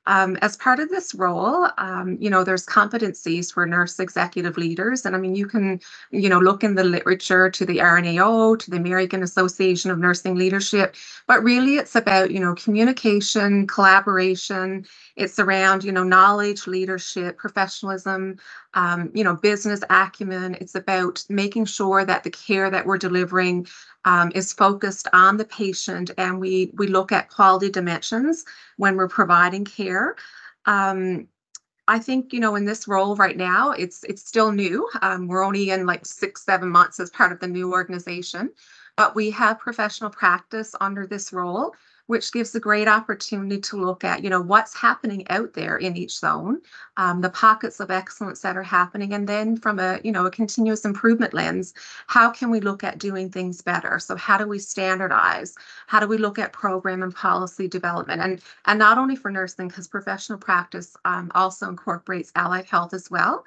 um, 0.08 0.36
as 0.41 0.58
part 0.58 0.79
of 0.79 0.89
this 0.89 1.13
role, 1.13 1.67
um, 1.77 2.17
you 2.20 2.29
know, 2.29 2.43
there's 2.43 2.65
competencies 2.65 3.53
for 3.53 3.67
nurse 3.67 4.00
executive 4.00 4.58
leaders. 4.58 5.05
And 5.05 5.15
I 5.15 5.20
mean, 5.20 5.36
you 5.36 5.46
can, 5.46 5.79
you 6.10 6.27
know, 6.27 6.39
look 6.39 6.63
in 6.63 6.74
the 6.74 6.84
literature 6.84 7.51
to 7.51 7.65
the 7.65 7.77
RNAO, 7.77 8.58
to 8.60 8.72
the 8.72 8.77
American 8.77 9.22
Association 9.22 9.91
of 9.91 10.00
Nursing 10.00 10.36
Leadership, 10.36 10.96
but 11.27 11.43
really 11.43 11.75
it's 11.75 11.96
about, 11.96 12.31
you 12.31 12.39
know, 12.39 12.55
communication, 12.55 13.67
collaboration. 13.67 14.86
It's 15.15 15.38
around, 15.38 15.84
you 15.84 15.91
know, 15.91 16.03
knowledge, 16.03 16.65
leadership, 16.65 17.38
professionalism, 17.38 18.39
um, 18.73 19.11
you 19.13 19.23
know, 19.23 19.35
business 19.35 19.81
acumen. 19.89 20.55
It's 20.61 20.75
about 20.75 21.23
making 21.29 21.65
sure 21.65 22.05
that 22.05 22.23
the 22.23 22.29
care 22.29 22.69
that 22.69 22.85
we're 22.85 22.97
delivering 22.97 23.67
um, 24.05 24.31
is 24.33 24.53
focused 24.53 25.07
on 25.13 25.37
the 25.37 25.45
patient 25.45 26.11
and 26.17 26.39
we 26.39 26.71
we 26.75 26.87
look 26.87 27.11
at 27.11 27.29
quality 27.29 27.69
dimensions 27.69 28.45
when 28.77 28.95
we're 28.95 29.07
providing 29.07 29.65
care. 29.65 30.15
Um, 30.65 31.27
I 31.87 31.99
think 31.99 32.31
you 32.31 32.39
know 32.39 32.55
in 32.55 32.65
this 32.65 32.87
role 32.87 33.15
right 33.15 33.37
now 33.37 33.71
it's 33.71 34.03
it's 34.05 34.25
still 34.25 34.51
new. 34.51 34.87
Um, 35.01 35.27
we're 35.27 35.43
only 35.43 35.71
in 35.71 35.85
like 35.85 36.05
six 36.05 36.43
seven 36.45 36.69
months 36.69 36.99
as 36.99 37.09
part 37.09 37.31
of 37.31 37.39
the 37.39 37.47
new 37.47 37.71
organization, 37.73 38.51
but 38.95 39.15
we 39.15 39.29
have 39.31 39.59
professional 39.59 40.09
practice 40.09 40.73
under 40.79 41.05
this 41.05 41.33
role. 41.33 41.75
Which 42.08 42.31
gives 42.31 42.53
a 42.55 42.60
great 42.60 42.88
opportunity 42.88 43.60
to 43.60 43.77
look 43.77 44.03
at, 44.03 44.24
you 44.24 44.29
know, 44.29 44.41
what's 44.41 44.75
happening 44.75 45.27
out 45.29 45.53
there 45.53 45.77
in 45.77 45.96
each 45.96 46.17
zone, 46.17 46.62
um, 46.98 47.22
the 47.22 47.29
pockets 47.29 47.79
of 47.79 47.91
excellence 47.91 48.41
that 48.41 48.58
are 48.58 48.63
happening, 48.63 49.13
and 49.13 49.27
then 49.27 49.55
from 49.58 49.79
a, 49.79 50.00
you 50.03 50.12
know, 50.12 50.25
a 50.25 50.31
continuous 50.31 50.86
improvement 50.86 51.34
lens, 51.34 51.74
how 52.08 52.29
can 52.29 52.50
we 52.50 52.60
look 52.60 52.84
at 52.84 52.98
doing 52.98 53.29
things 53.29 53.62
better? 53.62 54.00
So 54.00 54.15
how 54.15 54.38
do 54.38 54.48
we 54.48 54.60
standardize? 54.60 55.55
How 55.88 56.00
do 56.00 56.08
we 56.08 56.17
look 56.17 56.39
at 56.39 56.53
program 56.53 57.03
and 57.03 57.15
policy 57.15 57.67
development? 57.67 58.22
And 58.22 58.41
and 58.65 58.79
not 58.79 58.98
only 58.98 59.15
for 59.15 59.31
nursing, 59.31 59.67
because 59.67 59.88
professional 59.88 60.38
practice 60.38 60.96
um, 61.05 61.31
also 61.36 61.70
incorporates 61.70 62.31
allied 62.36 62.65
health 62.65 62.93
as 62.93 63.10
well. 63.10 63.46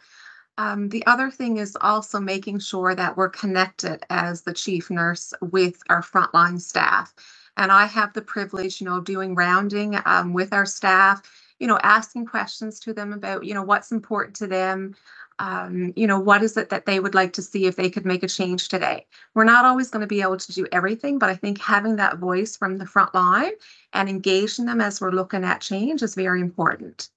Um, 0.57 0.89
the 0.89 1.05
other 1.07 1.31
thing 1.31 1.57
is 1.57 1.77
also 1.81 2.21
making 2.21 2.61
sure 2.61 2.95
that 2.95 3.17
we're 3.17 3.29
connected 3.29 4.05
as 4.09 4.43
the 4.43 4.53
chief 4.53 4.89
nurse 4.89 5.35
with 5.41 5.83
our 5.89 6.01
frontline 6.01 6.61
staff. 6.61 7.13
And 7.57 7.71
I 7.71 7.87
have 7.87 8.13
the 8.13 8.23
privilege, 8.23 8.81
you 8.81 8.87
know, 8.87 8.99
of 8.99 9.05
doing 9.05 9.35
rounding 9.35 9.97
um, 10.05 10.33
with 10.33 10.53
our 10.53 10.67
staff, 10.67 11.23
you 11.59 11.67
know, 11.67 11.79
asking 11.83 12.27
questions 12.27 12.81
to 12.81 12.93
them 12.93 13.13
about, 13.13 13.45
you 13.45 13.55
know, 13.55 13.63
what's 13.63 13.93
important 13.93 14.37
to 14.37 14.47
them. 14.47 14.95
Um, 15.41 15.93
you 15.97 16.07
know, 16.07 16.21
what 16.21 16.45
is 16.45 16.57
it 16.57 16.69
that 16.69 16.87
they 16.87 17.01
would 17.01 17.15
like 17.15 17.33
to 17.35 17.43
see 17.43 17.67
if 17.67 17.75
they 17.75 17.91
could 17.91 18.07
make 18.07 18.23
a 18.23 18.29
change 18.29 18.69
today? 18.69 19.07
We're 19.35 19.45
not 19.45 19.65
always 19.65 19.91
going 19.91 20.03
to 20.03 20.07
be 20.07 20.23
able 20.23 20.37
to 20.37 20.53
do 20.53 20.67
everything, 20.71 21.19
but 21.19 21.29
I 21.29 21.35
think 21.35 21.61
having 21.61 21.97
that 21.97 22.19
voice 22.19 22.57
from 22.57 22.79
the 22.79 22.87
front 22.87 23.15
line 23.15 23.53
and 23.93 24.09
engaging 24.09 24.67
them 24.67 24.81
as 24.81 25.01
we're 25.01 25.11
looking 25.11 25.45
at 25.45 25.61
change 25.61 26.03
is 26.03 26.15
very 26.15 26.41
important. 26.41 27.09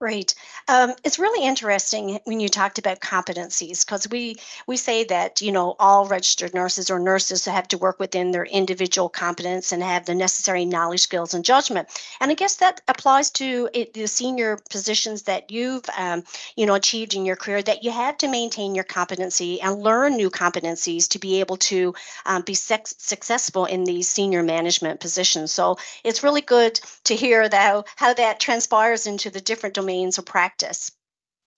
Great. 0.00 0.34
Um, 0.66 0.94
it's 1.04 1.18
really 1.18 1.46
interesting 1.46 2.20
when 2.24 2.40
you 2.40 2.48
talked 2.48 2.78
about 2.78 3.00
competencies 3.00 3.84
because 3.84 4.08
we 4.08 4.36
we 4.66 4.78
say 4.78 5.04
that 5.04 5.42
you 5.42 5.52
know 5.52 5.76
all 5.78 6.06
registered 6.06 6.54
nurses 6.54 6.90
or 6.90 6.98
nurses 6.98 7.44
have 7.44 7.68
to 7.68 7.76
work 7.76 8.00
within 8.00 8.30
their 8.30 8.46
individual 8.46 9.10
competence 9.10 9.72
and 9.72 9.82
have 9.82 10.06
the 10.06 10.14
necessary 10.14 10.64
knowledge, 10.64 11.00
skills, 11.00 11.34
and 11.34 11.44
judgment. 11.44 11.86
And 12.18 12.30
I 12.30 12.34
guess 12.34 12.56
that 12.56 12.80
applies 12.88 13.28
to 13.32 13.68
it, 13.74 13.92
the 13.92 14.06
senior 14.06 14.58
positions 14.70 15.24
that 15.24 15.50
you've 15.50 15.84
um, 15.98 16.24
you 16.56 16.64
know 16.64 16.74
achieved 16.74 17.12
in 17.12 17.26
your 17.26 17.36
career. 17.36 17.60
That 17.60 17.84
you 17.84 17.90
have 17.90 18.16
to 18.18 18.28
maintain 18.28 18.74
your 18.74 18.84
competency 18.84 19.60
and 19.60 19.82
learn 19.82 20.16
new 20.16 20.30
competencies 20.30 21.08
to 21.10 21.18
be 21.18 21.40
able 21.40 21.58
to 21.58 21.94
um, 22.24 22.40
be 22.40 22.54
sex- 22.54 22.94
successful 22.96 23.66
in 23.66 23.84
these 23.84 24.08
senior 24.08 24.42
management 24.42 25.00
positions. 25.00 25.52
So 25.52 25.76
it's 26.04 26.22
really 26.22 26.40
good 26.40 26.80
to 27.04 27.14
hear 27.14 27.46
that 27.46 27.86
how 27.96 28.14
that 28.14 28.40
transpires 28.40 29.06
into 29.06 29.28
the 29.28 29.42
different 29.42 29.74
domains 29.74 29.89
domains 29.90 30.18
of 30.18 30.26
practice. 30.26 30.92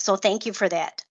So 0.01 0.17
thank 0.17 0.47
you 0.47 0.53
for 0.53 0.69
that. 0.69 1.05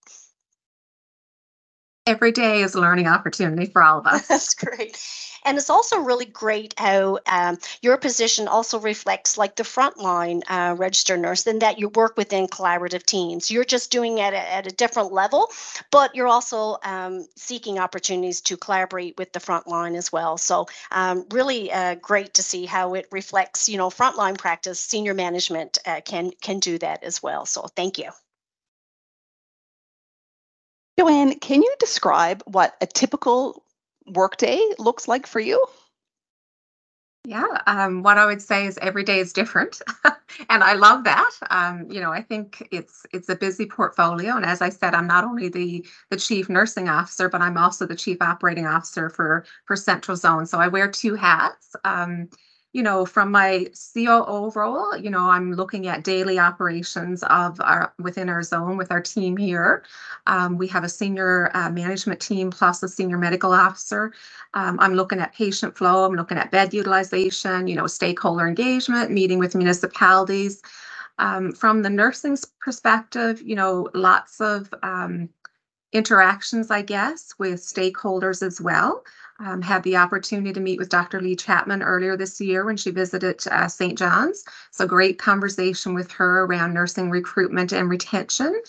Every 2.07 2.31
day 2.31 2.61
is 2.63 2.73
a 2.73 2.81
learning 2.81 3.07
opportunity 3.07 3.65
for 3.67 3.83
all 3.83 3.99
of 3.99 4.07
us. 4.07 4.27
That's 4.27 4.53
great. 4.65 4.97
And 5.43 5.57
it's 5.57 5.69
also 5.69 5.97
really 5.99 6.25
great 6.25 6.73
how 6.77 7.19
um, 7.25 7.57
your 7.81 7.97
position 7.97 8.47
also 8.47 8.79
reflects 8.79 9.37
like 9.37 9.55
the 9.55 9.63
frontline 9.63 10.41
uh, 10.47 10.75
registered 10.77 11.19
nurse 11.19 11.47
and 11.47 11.61
that 11.61 11.79
you 11.79 11.89
work 11.89 12.15
within 12.15 12.47
collaborative 12.47 13.03
teams. 13.03 13.49
You're 13.49 13.63
just 13.63 13.91
doing 13.91 14.19
it 14.19 14.33
at, 14.33 14.65
at 14.65 14.71
a 14.71 14.75
different 14.75 15.11
level, 15.11 15.47
but 15.89 16.15
you're 16.15 16.27
also 16.27 16.77
um, 16.83 17.27
seeking 17.35 17.79
opportunities 17.79 18.41
to 18.41 18.57
collaborate 18.57 19.17
with 19.17 19.33
the 19.33 19.39
frontline 19.39 19.95
as 19.97 20.11
well. 20.11 20.37
So 20.37 20.67
um, 20.91 21.25
really 21.31 21.71
uh, 21.71 21.95
great 21.95 22.35
to 22.35 22.43
see 22.43 22.65
how 22.65 22.93
it 22.93 23.07
reflects, 23.11 23.67
you 23.67 23.77
know, 23.77 23.89
frontline 23.89 24.37
practice, 24.37 24.79
senior 24.79 25.13
management 25.13 25.79
uh, 25.85 26.01
can 26.05 26.31
can 26.41 26.59
do 26.59 26.77
that 26.79 27.03
as 27.03 27.23
well. 27.23 27.45
So 27.45 27.63
thank 27.75 27.97
you. 27.97 28.11
Joanne, 30.99 31.39
can 31.39 31.61
you 31.61 31.75
describe 31.79 32.43
what 32.45 32.75
a 32.81 32.85
typical 32.85 33.63
workday 34.07 34.61
looks 34.77 35.07
like 35.07 35.25
for 35.25 35.39
you? 35.39 35.65
Yeah, 37.23 37.61
um, 37.67 38.01
what 38.01 38.17
I 38.17 38.25
would 38.25 38.41
say 38.41 38.65
is 38.65 38.79
every 38.81 39.03
day 39.03 39.19
is 39.19 39.31
different, 39.31 39.79
and 40.49 40.63
I 40.63 40.73
love 40.73 41.03
that. 41.03 41.31
Um, 41.51 41.85
you 41.89 42.01
know, 42.01 42.11
I 42.11 42.23
think 42.23 42.67
it's 42.71 43.05
it's 43.13 43.29
a 43.29 43.35
busy 43.35 43.67
portfolio, 43.67 44.35
and 44.35 44.45
as 44.45 44.59
I 44.59 44.69
said, 44.69 44.95
I'm 44.95 45.05
not 45.05 45.23
only 45.23 45.47
the 45.47 45.85
the 46.09 46.17
chief 46.17 46.49
nursing 46.49 46.89
officer, 46.89 47.29
but 47.29 47.41
I'm 47.41 47.57
also 47.57 47.85
the 47.85 47.95
chief 47.95 48.17
operating 48.21 48.65
officer 48.65 49.07
for 49.07 49.45
for 49.65 49.75
Central 49.75 50.17
Zone. 50.17 50.47
So 50.47 50.57
I 50.57 50.67
wear 50.67 50.89
two 50.89 51.13
hats. 51.13 51.75
Um, 51.83 52.27
you 52.73 52.81
know, 52.81 53.05
from 53.05 53.31
my 53.31 53.67
COO 53.93 54.51
role, 54.55 54.95
you 54.95 55.09
know, 55.09 55.29
I'm 55.29 55.51
looking 55.53 55.87
at 55.87 56.05
daily 56.05 56.39
operations 56.39 57.21
of 57.23 57.59
our 57.59 57.93
within 57.99 58.29
our 58.29 58.43
zone 58.43 58.77
with 58.77 58.91
our 58.91 59.01
team 59.01 59.35
here. 59.35 59.83
Um, 60.25 60.57
we 60.57 60.67
have 60.67 60.85
a 60.85 60.89
senior 60.89 61.51
uh, 61.53 61.69
management 61.69 62.21
team 62.21 62.49
plus 62.49 62.81
a 62.81 62.87
senior 62.87 63.17
medical 63.17 63.51
officer. 63.51 64.13
Um, 64.53 64.79
I'm 64.79 64.93
looking 64.93 65.19
at 65.19 65.33
patient 65.33 65.77
flow. 65.77 66.05
I'm 66.05 66.15
looking 66.15 66.37
at 66.37 66.51
bed 66.51 66.73
utilization. 66.73 67.67
You 67.67 67.75
know, 67.75 67.87
stakeholder 67.87 68.47
engagement, 68.47 69.11
meeting 69.11 69.39
with 69.39 69.55
municipalities. 69.55 70.61
Um, 71.19 71.51
from 71.51 71.81
the 71.81 71.89
nursing 71.89 72.37
perspective, 72.61 73.41
you 73.41 73.55
know, 73.55 73.89
lots 73.93 74.39
of 74.39 74.73
um, 74.81 75.29
interactions, 75.91 76.71
I 76.71 76.83
guess, 76.83 77.33
with 77.37 77.59
stakeholders 77.59 78.41
as 78.41 78.61
well 78.61 79.03
um, 79.43 79.61
had 79.61 79.83
the 79.83 79.97
opportunity 79.97 80.53
to 80.53 80.59
meet 80.59 80.79
with 80.79 80.89
Dr. 80.89 81.19
Leigh 81.19 81.35
Chapman 81.35 81.81
earlier 81.81 82.15
this 82.15 82.39
year 82.39 82.65
when 82.65 82.77
she 82.77 82.91
visited 82.91 83.41
uh, 83.49 83.67
St. 83.67 83.97
John's. 83.97 84.43
So 84.71 84.87
great 84.87 85.17
conversation 85.17 85.93
with 85.93 86.11
her 86.11 86.45
around 86.45 86.73
nursing 86.73 87.09
recruitment 87.09 87.71
and 87.71 87.89
retention 87.89 88.61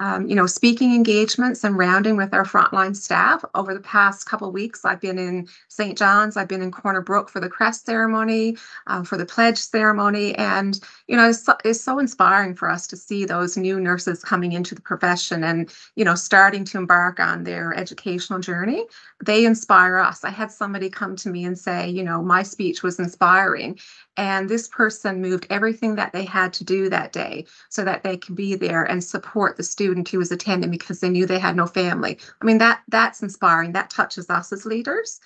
um, 0.00 0.28
you 0.28 0.34
know, 0.36 0.46
speaking 0.46 0.94
engagements 0.94 1.64
and 1.64 1.76
rounding 1.76 2.16
with 2.16 2.32
our 2.32 2.44
frontline 2.44 2.94
staff. 2.94 3.44
Over 3.54 3.74
the 3.74 3.80
past 3.80 4.26
couple 4.26 4.50
weeks, 4.52 4.84
I've 4.84 5.00
been 5.00 5.18
in 5.18 5.48
St. 5.68 5.98
John's, 5.98 6.36
I've 6.36 6.46
been 6.46 6.62
in 6.62 6.70
Corner 6.70 7.00
Brook 7.00 7.28
for 7.28 7.40
the 7.40 7.48
crest 7.48 7.84
ceremony, 7.84 8.56
um, 8.86 9.04
for 9.04 9.16
the 9.16 9.26
pledge 9.26 9.58
ceremony, 9.58 10.36
and 10.36 10.78
you 11.08 11.16
know, 11.16 11.28
it's 11.28 11.44
so, 11.44 11.56
it's 11.64 11.80
so 11.80 11.98
inspiring 11.98 12.54
for 12.54 12.70
us 12.70 12.86
to 12.88 12.96
see 12.96 13.24
those 13.24 13.56
new 13.56 13.80
nurses 13.80 14.22
coming 14.22 14.52
into 14.52 14.74
the 14.74 14.80
profession 14.80 15.42
and 15.42 15.72
you 15.96 16.04
know, 16.04 16.14
starting 16.14 16.64
to 16.66 16.78
embark 16.78 17.18
on 17.18 17.42
their 17.42 17.74
educational 17.74 18.38
journey. 18.38 18.84
They 19.24 19.44
inspire 19.44 19.98
us. 19.98 20.17
I 20.24 20.30
had 20.30 20.50
somebody 20.50 20.90
come 20.90 21.16
to 21.16 21.30
me 21.30 21.44
and 21.44 21.58
say, 21.58 21.88
you 21.88 22.02
know, 22.02 22.22
my 22.22 22.42
speech 22.42 22.82
was 22.82 22.98
inspiring, 22.98 23.78
and 24.16 24.48
this 24.48 24.68
person 24.68 25.20
moved 25.20 25.46
everything 25.50 25.94
that 25.96 26.12
they 26.12 26.24
had 26.24 26.52
to 26.54 26.64
do 26.64 26.88
that 26.88 27.12
day 27.12 27.46
so 27.68 27.84
that 27.84 28.02
they 28.02 28.16
can 28.16 28.34
be 28.34 28.54
there 28.54 28.84
and 28.84 29.02
support 29.02 29.56
the 29.56 29.62
student 29.62 30.08
who 30.08 30.18
was 30.18 30.32
attending 30.32 30.70
because 30.70 31.00
they 31.00 31.08
knew 31.08 31.26
they 31.26 31.38
had 31.38 31.56
no 31.56 31.66
family. 31.66 32.18
I 32.40 32.44
mean, 32.44 32.58
that 32.58 32.82
that's 32.88 33.22
inspiring. 33.22 33.72
That 33.72 33.90
touches 33.90 34.30
us 34.30 34.52
as 34.52 34.66
leaders. 34.66 35.20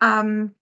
Um, 0.00 0.54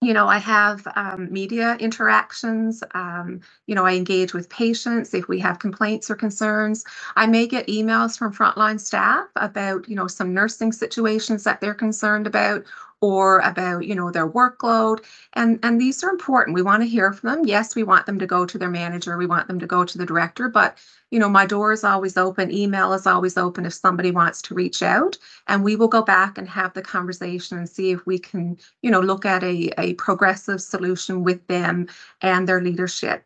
you 0.00 0.12
know, 0.14 0.28
I 0.28 0.38
have 0.38 0.86
um, 0.94 1.32
media 1.32 1.76
interactions. 1.80 2.84
Um, 2.94 3.40
you 3.66 3.74
know, 3.74 3.84
I 3.84 3.94
engage 3.94 4.32
with 4.32 4.48
patients 4.48 5.12
if 5.12 5.26
we 5.26 5.40
have 5.40 5.58
complaints 5.58 6.08
or 6.08 6.14
concerns. 6.14 6.84
I 7.16 7.26
may 7.26 7.48
get 7.48 7.66
emails 7.66 8.16
from 8.16 8.32
frontline 8.32 8.78
staff 8.78 9.26
about, 9.34 9.88
you 9.88 9.96
know, 9.96 10.06
some 10.06 10.32
nursing 10.32 10.70
situations 10.70 11.42
that 11.44 11.60
they're 11.60 11.74
concerned 11.74 12.28
about 12.28 12.64
or 13.00 13.38
about 13.40 13.86
you 13.86 13.94
know 13.94 14.10
their 14.10 14.28
workload 14.28 15.04
and 15.34 15.58
and 15.62 15.80
these 15.80 16.02
are 16.02 16.10
important. 16.10 16.54
We 16.54 16.62
want 16.62 16.82
to 16.82 16.88
hear 16.88 17.12
from 17.12 17.30
them. 17.30 17.46
Yes 17.46 17.76
we 17.76 17.82
want 17.82 18.06
them 18.06 18.18
to 18.18 18.26
go 18.26 18.44
to 18.46 18.58
their 18.58 18.70
manager 18.70 19.16
we 19.16 19.26
want 19.26 19.48
them 19.48 19.58
to 19.60 19.66
go 19.66 19.84
to 19.84 19.98
the 19.98 20.06
director 20.06 20.48
but 20.48 20.78
you 21.10 21.18
know 21.18 21.28
my 21.28 21.46
door 21.46 21.72
is 21.72 21.84
always 21.84 22.16
open 22.16 22.50
email 22.52 22.92
is 22.92 23.06
always 23.06 23.36
open 23.36 23.64
if 23.66 23.72
somebody 23.74 24.10
wants 24.10 24.42
to 24.42 24.54
reach 24.54 24.82
out 24.82 25.16
and 25.46 25.62
we 25.64 25.76
will 25.76 25.88
go 25.88 26.02
back 26.02 26.38
and 26.38 26.48
have 26.48 26.72
the 26.74 26.82
conversation 26.82 27.58
and 27.58 27.68
see 27.68 27.90
if 27.90 28.04
we 28.06 28.18
can 28.18 28.56
you 28.82 28.90
know 28.90 29.00
look 29.00 29.24
at 29.24 29.42
a, 29.44 29.70
a 29.78 29.94
progressive 29.94 30.60
solution 30.60 31.22
with 31.24 31.46
them 31.46 31.86
and 32.22 32.48
their 32.48 32.60
leadership. 32.60 33.24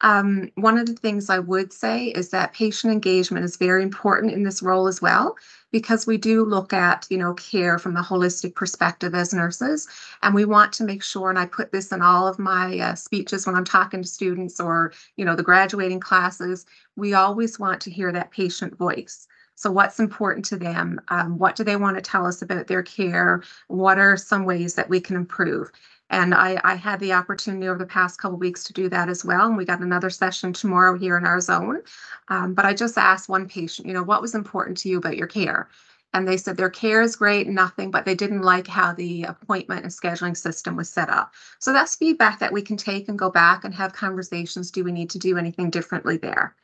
Um, 0.00 0.50
one 0.54 0.78
of 0.78 0.86
the 0.86 0.94
things 0.94 1.28
I 1.28 1.40
would 1.40 1.72
say 1.72 2.06
is 2.08 2.30
that 2.30 2.52
patient 2.52 2.92
engagement 2.92 3.44
is 3.44 3.56
very 3.56 3.82
important 3.82 4.32
in 4.32 4.44
this 4.44 4.62
role 4.62 4.86
as 4.86 5.02
well 5.02 5.36
because 5.70 6.06
we 6.06 6.16
do 6.16 6.44
look 6.44 6.72
at 6.72 7.06
you 7.10 7.18
know 7.18 7.34
care 7.34 7.78
from 7.78 7.96
a 7.96 8.02
holistic 8.02 8.54
perspective 8.54 9.14
as 9.14 9.34
nurses. 9.34 9.88
And 10.22 10.34
we 10.34 10.44
want 10.44 10.72
to 10.74 10.84
make 10.84 11.02
sure 11.02 11.30
and 11.30 11.38
i 11.38 11.46
put 11.46 11.72
this 11.72 11.92
in 11.92 12.02
all 12.02 12.26
of 12.26 12.38
my 12.38 12.78
uh, 12.78 12.94
speeches 12.94 13.46
when 13.46 13.54
i'm 13.54 13.64
talking 13.64 14.02
to 14.02 14.08
students 14.08 14.60
or 14.60 14.92
you 15.16 15.24
know 15.24 15.36
the 15.36 15.42
graduating 15.42 16.00
classes 16.00 16.66
we 16.98 17.14
always 17.14 17.58
want 17.58 17.80
to 17.82 17.90
hear 17.90 18.10
that 18.12 18.32
patient 18.32 18.76
voice. 18.76 19.28
So 19.54 19.70
what's 19.70 20.00
important 20.00 20.44
to 20.46 20.56
them? 20.56 21.00
Um, 21.08 21.38
what 21.38 21.56
do 21.56 21.64
they 21.64 21.76
want 21.76 21.96
to 21.96 22.02
tell 22.02 22.26
us 22.26 22.42
about 22.42 22.66
their 22.66 22.82
care? 22.82 23.42
What 23.68 23.98
are 23.98 24.16
some 24.16 24.44
ways 24.44 24.74
that 24.74 24.88
we 24.88 25.00
can 25.00 25.16
improve 25.16 25.70
and 26.10 26.34
I, 26.34 26.60
I 26.64 26.74
had 26.74 27.00
the 27.00 27.12
opportunity 27.12 27.68
over 27.68 27.78
the 27.78 27.86
past 27.86 28.20
couple 28.20 28.38
weeks 28.38 28.64
to 28.64 28.72
do 28.72 28.88
that 28.88 29.08
as 29.08 29.24
well. 29.24 29.46
And 29.46 29.56
we 29.56 29.64
got 29.64 29.80
another 29.80 30.10
session 30.10 30.52
tomorrow 30.52 30.96
here 30.98 31.18
in 31.18 31.26
our 31.26 31.40
zone. 31.40 31.82
Um, 32.28 32.54
but 32.54 32.64
I 32.64 32.72
just 32.72 32.96
asked 32.96 33.28
one 33.28 33.48
patient, 33.48 33.86
you 33.86 33.94
know, 33.94 34.02
what 34.02 34.22
was 34.22 34.34
important 34.34 34.78
to 34.78 34.88
you 34.88 34.98
about 34.98 35.18
your 35.18 35.26
care? 35.26 35.68
And 36.14 36.26
they 36.26 36.38
said 36.38 36.56
their 36.56 36.70
care 36.70 37.02
is 37.02 37.16
great, 37.16 37.48
nothing, 37.48 37.90
but 37.90 38.06
they 38.06 38.14
didn't 38.14 38.40
like 38.40 38.66
how 38.66 38.94
the 38.94 39.24
appointment 39.24 39.82
and 39.82 39.92
scheduling 39.92 40.36
system 40.36 40.74
was 40.74 40.88
set 40.88 41.10
up. 41.10 41.34
So 41.58 41.72
that's 41.72 41.96
feedback 41.96 42.38
that 42.38 42.52
we 42.52 42.62
can 42.62 42.78
take 42.78 43.08
and 43.08 43.18
go 43.18 43.30
back 43.30 43.64
and 43.64 43.74
have 43.74 43.92
conversations. 43.92 44.70
Do 44.70 44.84
we 44.84 44.92
need 44.92 45.10
to 45.10 45.18
do 45.18 45.36
anything 45.36 45.68
differently 45.68 46.16
there? 46.16 46.54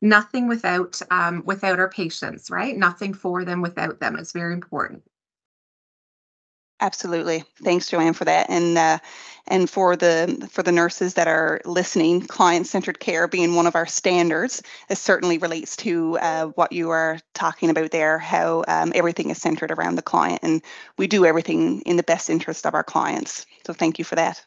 Nothing 0.00 0.48
without 0.48 1.00
um, 1.10 1.42
without 1.44 1.78
our 1.78 1.90
patients, 1.90 2.50
right? 2.50 2.74
Nothing 2.74 3.12
for 3.12 3.44
them 3.44 3.60
without 3.60 4.00
them. 4.00 4.16
It's 4.16 4.32
very 4.32 4.54
important. 4.54 5.02
Absolutely. 6.80 7.44
Thanks, 7.62 7.90
Joanne, 7.90 8.14
for 8.14 8.24
that. 8.24 8.48
And 8.48 8.78
uh, 8.78 8.98
and 9.46 9.68
for 9.68 9.96
the 9.96 10.48
for 10.50 10.62
the 10.62 10.72
nurses 10.72 11.14
that 11.14 11.28
are 11.28 11.60
listening, 11.66 12.22
client-centered 12.22 13.00
care 13.00 13.28
being 13.28 13.54
one 13.54 13.66
of 13.66 13.74
our 13.74 13.86
standards, 13.86 14.62
it 14.88 14.96
certainly 14.96 15.36
relates 15.36 15.76
to 15.76 16.18
uh, 16.18 16.46
what 16.46 16.72
you 16.72 16.88
are 16.90 17.18
talking 17.34 17.68
about 17.68 17.90
there. 17.90 18.18
How 18.18 18.64
um, 18.66 18.92
everything 18.94 19.28
is 19.28 19.42
centered 19.42 19.70
around 19.70 19.96
the 19.96 20.02
client, 20.02 20.40
and 20.42 20.62
we 20.96 21.06
do 21.06 21.26
everything 21.26 21.82
in 21.82 21.96
the 21.96 22.02
best 22.02 22.30
interest 22.30 22.64
of 22.64 22.74
our 22.74 22.84
clients. 22.84 23.44
So 23.66 23.74
thank 23.74 23.98
you 23.98 24.04
for 24.04 24.14
that. 24.14 24.42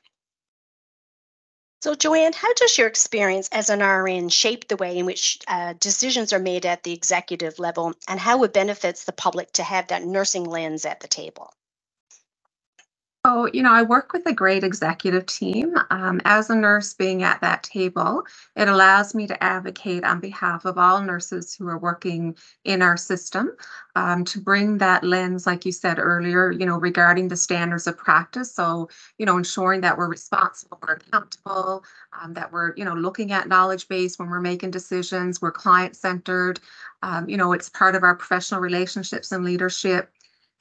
So, 1.84 1.94
Joanne, 1.96 2.34
how 2.34 2.54
does 2.54 2.78
your 2.78 2.88
experience 2.88 3.50
as 3.52 3.70
an 3.70 3.84
RN 3.84 4.30
shape 4.30 4.70
the 4.70 4.78
way 4.78 4.98
in 4.98 5.06
which 5.06 5.40
uh, 5.48 5.74
decisions 5.80 6.32
are 6.34 6.40
made 6.40 6.66
at 6.66 6.82
the 6.82 6.94
executive 6.94 7.60
level, 7.60 7.94
and 8.08 8.20
how 8.20 8.42
it 8.44 8.54
benefits 8.54 9.04
the 9.04 9.12
public 9.12 9.52
to 9.54 9.64
have 9.64 9.90
that 9.90 10.04
nursing 10.04 10.46
lens 10.46 10.86
at 10.86 11.02
the 11.02 11.08
table? 11.08 11.54
Oh, 13.24 13.48
you 13.54 13.62
know, 13.62 13.72
I 13.72 13.84
work 13.84 14.14
with 14.14 14.26
a 14.26 14.34
great 14.34 14.64
executive 14.64 15.28
team. 15.28 15.76
Um, 15.92 16.20
as 16.26 16.50
a 16.50 16.56
nurse 16.56 16.94
being 16.94 17.22
at 17.22 17.40
that 17.42 17.62
table, 17.62 18.24
it 18.56 18.68
allows 18.68 19.14
me 19.14 19.28
to 19.28 19.44
advocate 19.44 20.04
on 20.04 20.20
behalf 20.20 20.66
of 20.66 20.78
all 20.80 21.02
nurses 21.04 21.54
who 21.56 21.68
are 21.68 21.78
working 21.78 22.36
in 22.66 22.82
our 22.82 22.98
system 22.98 23.52
um, 23.96 24.26
to 24.26 24.42
bring 24.42 24.80
that 24.80 25.04
lens, 25.04 25.46
like 25.46 25.66
you 25.66 25.72
said 25.72 26.00
earlier, 26.00 26.52
you 26.52 26.66
know, 26.66 26.78
regarding 26.78 27.28
the 27.28 27.38
standards 27.38 27.86
of 27.86 27.96
practice. 27.96 28.52
So, 28.52 28.90
you 29.20 29.26
know, 29.28 29.38
ensuring 29.38 29.82
that 29.82 29.98
we're 29.98 30.10
responsible, 30.10 30.80
we're 30.82 30.96
accountable, 30.96 31.86
um, 32.20 32.34
that 32.34 32.52
we're, 32.52 32.76
you 32.76 32.86
know, 32.86 32.94
looking 32.96 33.32
at 33.32 33.48
knowledge 33.48 33.88
base 33.88 34.18
when 34.18 34.30
we're 34.32 34.42
making 34.42 34.72
decisions, 34.72 35.42
we're 35.42 35.52
client 35.52 35.96
centered. 35.96 36.60
Um, 37.04 37.30
you 37.30 37.38
know, 37.38 37.54
it's 37.54 37.70
part 37.70 37.94
of 37.96 38.04
our 38.04 38.16
professional 38.16 38.62
relationships 38.62 39.32
and 39.32 39.46
leadership. 39.46 40.10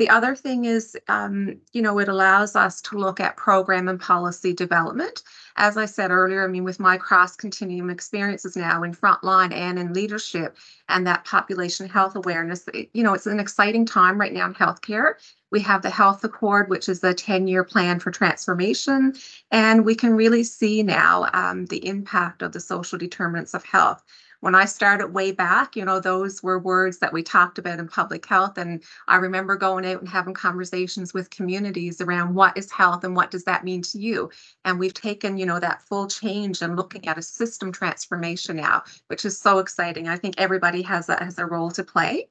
The 0.02 0.10
other 0.10 0.34
thing 0.34 0.64
is, 0.64 0.96
um, 1.06 1.60
you 1.72 1.80
know, 1.80 2.00
it 2.00 2.08
allows 2.08 2.56
us 2.56 2.80
to 2.80 2.98
look 2.98 3.20
at 3.20 3.36
program 3.36 3.86
and 3.86 4.00
policy 4.00 4.52
development. 4.52 5.22
As 5.54 5.76
I 5.76 5.84
said 5.84 6.10
earlier, 6.10 6.42
I 6.42 6.48
mean, 6.48 6.64
with 6.64 6.80
my 6.80 6.96
cross 6.96 7.36
continuum 7.36 7.88
experiences 7.88 8.56
now 8.56 8.82
in 8.82 8.96
frontline 8.96 9.52
and 9.52 9.78
in 9.78 9.92
leadership 9.92 10.56
and 10.88 11.06
that 11.06 11.24
population 11.24 11.88
health 11.88 12.16
awareness, 12.16 12.68
you 12.92 13.04
know, 13.04 13.14
it's 13.14 13.28
an 13.28 13.38
exciting 13.38 13.86
time 13.86 14.18
right 14.20 14.32
now 14.32 14.46
in 14.46 14.54
healthcare. 14.54 15.14
We 15.52 15.60
have 15.60 15.82
the 15.82 15.90
Health 15.90 16.24
Accord, 16.24 16.68
which 16.68 16.88
is 16.88 17.00
the 17.00 17.14
10 17.14 17.46
year 17.46 17.62
plan 17.62 18.00
for 18.00 18.10
transformation. 18.10 19.14
And 19.50 19.84
we 19.84 19.94
can 19.94 20.14
really 20.14 20.42
see 20.42 20.82
now 20.82 21.28
um, 21.32 21.66
the 21.66 21.86
impact 21.86 22.42
of 22.42 22.52
the 22.52 22.60
social 22.60 22.98
determinants 22.98 23.54
of 23.54 23.64
health 23.64 24.02
when 24.42 24.56
I 24.56 24.64
started 24.64 25.14
way 25.14 25.30
back, 25.30 25.76
you 25.76 25.84
know, 25.84 26.00
those 26.00 26.42
were 26.42 26.58
words 26.58 26.98
that 26.98 27.12
we 27.12 27.22
talked 27.22 27.58
about 27.58 27.78
in 27.78 27.86
public 27.86 28.26
health. 28.26 28.58
And 28.58 28.82
I 29.06 29.14
remember 29.16 29.54
going 29.54 29.86
out 29.86 30.00
and 30.00 30.08
having 30.08 30.34
conversations 30.34 31.14
with 31.14 31.30
communities 31.30 32.00
around 32.00 32.34
what 32.34 32.58
is 32.58 32.72
health 32.72 33.04
and 33.04 33.14
what 33.14 33.30
does 33.30 33.44
that 33.44 33.62
mean 33.62 33.82
to 33.82 34.00
you. 34.00 34.30
And 34.64 34.80
we've 34.80 34.94
taken, 34.94 35.38
you 35.38 35.46
know, 35.46 35.60
that 35.60 35.82
full 35.82 36.08
change 36.08 36.60
and 36.60 36.74
looking 36.74 37.06
at 37.06 37.18
a 37.18 37.22
system 37.22 37.70
transformation 37.70 38.56
now, 38.56 38.82
which 39.06 39.24
is 39.24 39.38
so 39.38 39.60
exciting. 39.60 40.08
I 40.08 40.16
think 40.16 40.34
everybody 40.38 40.82
has 40.82 41.08
a, 41.08 41.22
has 41.22 41.38
a 41.38 41.46
role 41.46 41.70
to 41.70 41.84
play. 41.84 42.26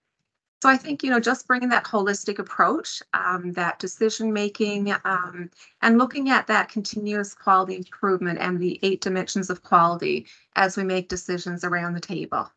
So 0.62 0.70
I 0.70 0.78
think, 0.78 1.04
you 1.04 1.10
know, 1.10 1.20
just 1.20 1.48
bringing 1.48 1.70
that 1.70 1.86
holistic 1.86 2.38
approach, 2.38 3.02
um, 3.16 3.52
that 3.54 3.80
decision 3.80 4.32
making, 4.32 4.94
um, 5.06 5.50
and 5.82 5.98
looking 5.98 6.30
at 6.30 6.46
that 6.48 6.70
continuous 6.70 7.34
quality 7.34 7.78
improvement 7.78 8.38
and 8.40 8.60
the 8.60 8.80
eight 8.84 9.02
dimensions 9.02 9.50
of 9.50 9.64
quality 9.64 10.28
as 10.56 10.78
we 10.78 10.84
make 10.84 11.10
decisions 11.10 11.64
around 11.64 11.94
the 11.96 12.00
table. 12.00 12.52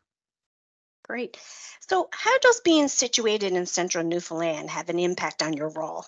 Great. 1.03 1.37
So, 1.87 2.09
how 2.11 2.37
does 2.39 2.61
being 2.61 2.87
situated 2.89 3.53
in 3.53 3.65
central 3.65 4.03
Newfoundland 4.03 4.69
have 4.69 4.89
an 4.89 4.99
impact 4.99 5.41
on 5.41 5.53
your 5.53 5.69
role? 5.69 6.05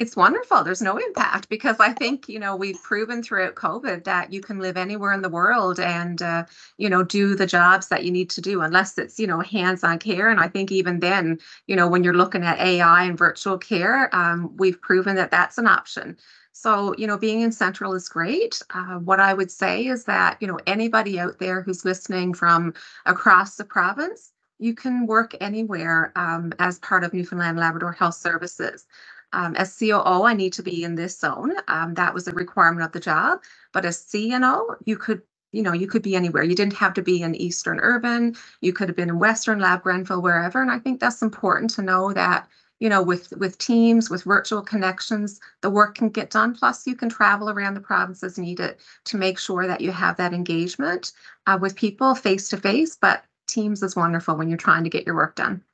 It's 0.00 0.16
wonderful. 0.16 0.64
There's 0.64 0.80
no 0.80 0.96
impact 0.96 1.50
because 1.50 1.76
I 1.78 1.92
think 1.92 2.26
you 2.26 2.38
know 2.38 2.56
we've 2.56 2.82
proven 2.82 3.22
throughout 3.22 3.54
COVID 3.54 4.04
that 4.04 4.32
you 4.32 4.40
can 4.40 4.58
live 4.58 4.78
anywhere 4.78 5.12
in 5.12 5.20
the 5.20 5.28
world 5.28 5.78
and 5.78 6.22
uh, 6.22 6.46
you 6.78 6.88
know 6.88 7.04
do 7.04 7.34
the 7.36 7.46
jobs 7.46 7.88
that 7.88 8.02
you 8.02 8.10
need 8.10 8.30
to 8.30 8.40
do, 8.40 8.62
unless 8.62 8.96
it's 8.96 9.18
you 9.20 9.26
know 9.26 9.40
hands-on 9.40 9.98
care. 9.98 10.30
And 10.30 10.40
I 10.40 10.48
think 10.48 10.72
even 10.72 11.00
then, 11.00 11.38
you 11.66 11.76
know, 11.76 11.86
when 11.86 12.02
you're 12.02 12.14
looking 12.14 12.42
at 12.44 12.58
AI 12.58 13.04
and 13.04 13.18
virtual 13.18 13.58
care, 13.58 14.14
um, 14.16 14.56
we've 14.56 14.80
proven 14.80 15.16
that 15.16 15.30
that's 15.30 15.58
an 15.58 15.66
option. 15.66 16.16
So 16.52 16.94
you 16.96 17.06
know, 17.06 17.18
being 17.18 17.42
in 17.42 17.52
Central 17.52 17.92
is 17.92 18.08
great. 18.08 18.62
Uh, 18.74 19.00
what 19.00 19.20
I 19.20 19.34
would 19.34 19.50
say 19.50 19.86
is 19.86 20.04
that 20.06 20.38
you 20.40 20.48
know 20.48 20.58
anybody 20.66 21.20
out 21.20 21.38
there 21.38 21.60
who's 21.60 21.84
listening 21.84 22.32
from 22.32 22.72
across 23.04 23.56
the 23.56 23.64
province, 23.64 24.32
you 24.58 24.74
can 24.74 25.06
work 25.06 25.34
anywhere 25.42 26.12
um, 26.16 26.54
as 26.58 26.78
part 26.78 27.04
of 27.04 27.12
Newfoundland 27.12 27.58
Labrador 27.58 27.92
Health 27.92 28.14
Services. 28.14 28.86
Um, 29.32 29.54
as 29.56 29.76
COO, 29.78 30.24
I 30.24 30.34
need 30.34 30.52
to 30.54 30.62
be 30.62 30.84
in 30.84 30.94
this 30.94 31.18
zone. 31.18 31.52
Um, 31.68 31.94
that 31.94 32.14
was 32.14 32.28
a 32.28 32.32
requirement 32.32 32.84
of 32.84 32.92
the 32.92 33.00
job. 33.00 33.40
But 33.72 33.84
as 33.84 34.02
CNO, 34.04 34.76
you 34.84 34.96
could, 34.96 35.22
you 35.52 35.62
know, 35.62 35.72
you 35.72 35.86
could 35.86 36.02
be 36.02 36.16
anywhere. 36.16 36.42
You 36.42 36.54
didn't 36.56 36.74
have 36.74 36.94
to 36.94 37.02
be 37.02 37.22
in 37.22 37.34
Eastern 37.34 37.78
Urban. 37.80 38.34
You 38.60 38.72
could 38.72 38.88
have 38.88 38.96
been 38.96 39.08
in 39.08 39.18
Western 39.18 39.58
Lab, 39.60 39.82
Grenfell, 39.82 40.22
wherever. 40.22 40.60
And 40.62 40.70
I 40.70 40.78
think 40.78 41.00
that's 41.00 41.22
important 41.22 41.70
to 41.72 41.82
know 41.82 42.12
that, 42.12 42.48
you 42.80 42.88
know, 42.88 43.02
with 43.02 43.32
with 43.38 43.58
teams, 43.58 44.10
with 44.10 44.24
virtual 44.24 44.62
connections, 44.62 45.40
the 45.60 45.70
work 45.70 45.94
can 45.96 46.08
get 46.10 46.30
done. 46.30 46.54
Plus, 46.54 46.86
you 46.86 46.96
can 46.96 47.08
travel 47.08 47.50
around 47.50 47.74
the 47.74 47.80
province 47.80 48.22
as 48.22 48.38
needed 48.38 48.76
to 49.04 49.16
make 49.16 49.38
sure 49.38 49.66
that 49.66 49.80
you 49.80 49.92
have 49.92 50.16
that 50.16 50.32
engagement 50.34 51.12
uh, 51.46 51.58
with 51.60 51.76
people 51.76 52.14
face 52.14 52.48
to 52.48 52.56
face. 52.56 52.96
But 53.00 53.24
Teams 53.50 53.82
is 53.82 53.96
wonderful 53.96 54.36
when 54.36 54.48
you're 54.48 54.56
trying 54.56 54.84
to 54.84 54.90
get 54.90 55.04
your 55.04 55.16
work 55.16 55.34
done. 55.34 55.64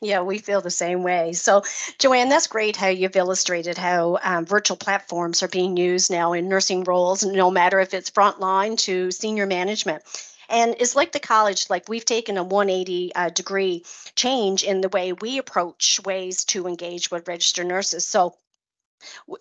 Yeah, 0.00 0.20
we 0.22 0.38
feel 0.38 0.60
the 0.60 0.70
same 0.70 1.02
way. 1.02 1.32
So, 1.32 1.62
Joanne, 1.98 2.28
that's 2.28 2.46
great 2.46 2.76
how 2.76 2.88
you've 2.88 3.16
illustrated 3.16 3.78
how 3.78 4.18
um, 4.22 4.44
virtual 4.44 4.76
platforms 4.76 5.42
are 5.42 5.48
being 5.48 5.76
used 5.76 6.10
now 6.10 6.32
in 6.34 6.48
nursing 6.48 6.84
roles, 6.84 7.24
no 7.24 7.50
matter 7.50 7.80
if 7.80 7.94
it's 7.94 8.10
frontline 8.10 8.76
to 8.80 9.10
senior 9.10 9.46
management. 9.46 10.02
And 10.48 10.74
it's 10.78 10.94
like 10.96 11.12
the 11.12 11.20
college, 11.20 11.70
like 11.70 11.88
we've 11.88 12.04
taken 12.04 12.36
a 12.36 12.42
180 12.42 13.14
uh, 13.14 13.30
degree 13.30 13.84
change 14.14 14.62
in 14.62 14.82
the 14.82 14.88
way 14.90 15.12
we 15.14 15.38
approach 15.38 16.00
ways 16.04 16.44
to 16.46 16.66
engage 16.66 17.10
with 17.10 17.28
registered 17.28 17.66
nurses. 17.66 18.06
So, 18.06 18.34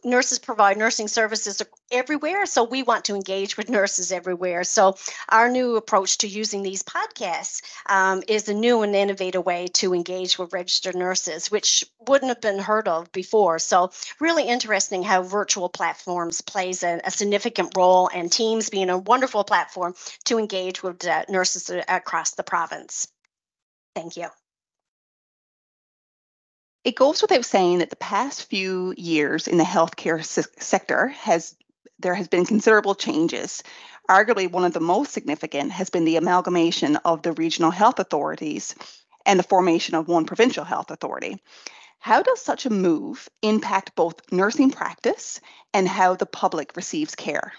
nurses 0.04 0.40
provide 0.40 0.78
nursing 0.78 1.08
services 1.08 1.62
everywhere 1.92 2.46
so 2.46 2.64
we 2.64 2.84
want 2.84 3.06
to 3.06 3.16
engage 3.16 3.58
with 3.58 3.70
nurses 3.70 4.12
everywhere. 4.12 4.64
So 4.64 4.96
our 5.30 5.50
new 5.50 5.76
approach 5.76 6.18
to 6.20 6.28
using 6.28 6.64
these 6.64 6.84
podcasts 6.84 7.62
um, 7.90 8.24
is 8.28 8.48
a 8.50 8.54
new 8.54 8.82
and 8.82 8.96
innovative 8.96 9.46
way 9.46 9.68
to 9.76 9.94
engage 9.94 10.38
with 10.38 10.54
registered 10.54 10.96
nurses 10.96 11.52
which 11.52 11.84
wouldn't 12.08 12.30
have 12.30 12.42
been 12.42 12.60
heard 12.60 12.88
of 12.88 13.12
before. 13.12 13.60
So 13.60 13.92
really 14.20 14.48
interesting 14.48 15.04
how 15.04 15.24
virtual 15.24 15.70
platforms 15.70 16.42
plays 16.42 16.84
a, 16.84 17.02
a 17.04 17.12
significant 17.12 17.76
role 17.76 18.10
and 18.14 18.32
teams 18.32 18.70
being 18.70 18.90
a 18.90 18.98
wonderful 18.98 19.44
platform 19.44 19.96
to 20.26 20.38
engage 20.38 20.84
with 20.84 21.06
uh, 21.06 21.26
nurses 21.30 21.70
across 21.88 22.32
the 22.32 22.44
province. 22.44 23.08
Thank 23.96 24.18
you 24.18 24.28
it 26.84 26.96
goes 26.96 27.22
without 27.22 27.46
saying 27.46 27.80
that 27.80 27.90
the 27.90 27.96
past 27.96 28.50
few 28.50 28.94
years 28.98 29.48
in 29.48 29.58
the 29.58 29.64
healthcare 29.64 30.24
se- 30.24 30.44
sector 30.60 31.10
has 31.10 31.56
there 32.00 32.16
has 32.16 32.28
been 32.28 32.46
considerable 32.46 32.96
changes. 32.96 33.62
Arguably, 34.10 34.50
one 34.50 34.66
of 34.66 34.74
the 34.74 34.80
most 34.80 35.14
significant 35.14 35.72
has 35.72 35.92
been 35.92 36.06
the 36.06 36.16
amalgamation 36.16 36.96
of 36.98 37.22
the 37.22 37.34
regional 37.34 37.70
health 37.70 38.00
authorities 38.00 38.76
and 39.26 39.38
the 39.38 39.44
formation 39.44 39.94
of 39.94 40.08
one 40.08 40.26
provincial 40.26 40.64
health 40.64 40.90
authority. 40.90 41.42
How 42.00 42.24
does 42.24 42.42
such 42.42 42.66
a 42.66 42.72
move 42.72 43.30
impact 43.44 43.96
both 43.96 44.32
nursing 44.32 44.72
practice 44.72 45.40
and 45.76 45.88
how 45.88 46.16
the 46.16 46.26
public 46.26 46.76
receives 46.76 47.14
care? 47.14 47.54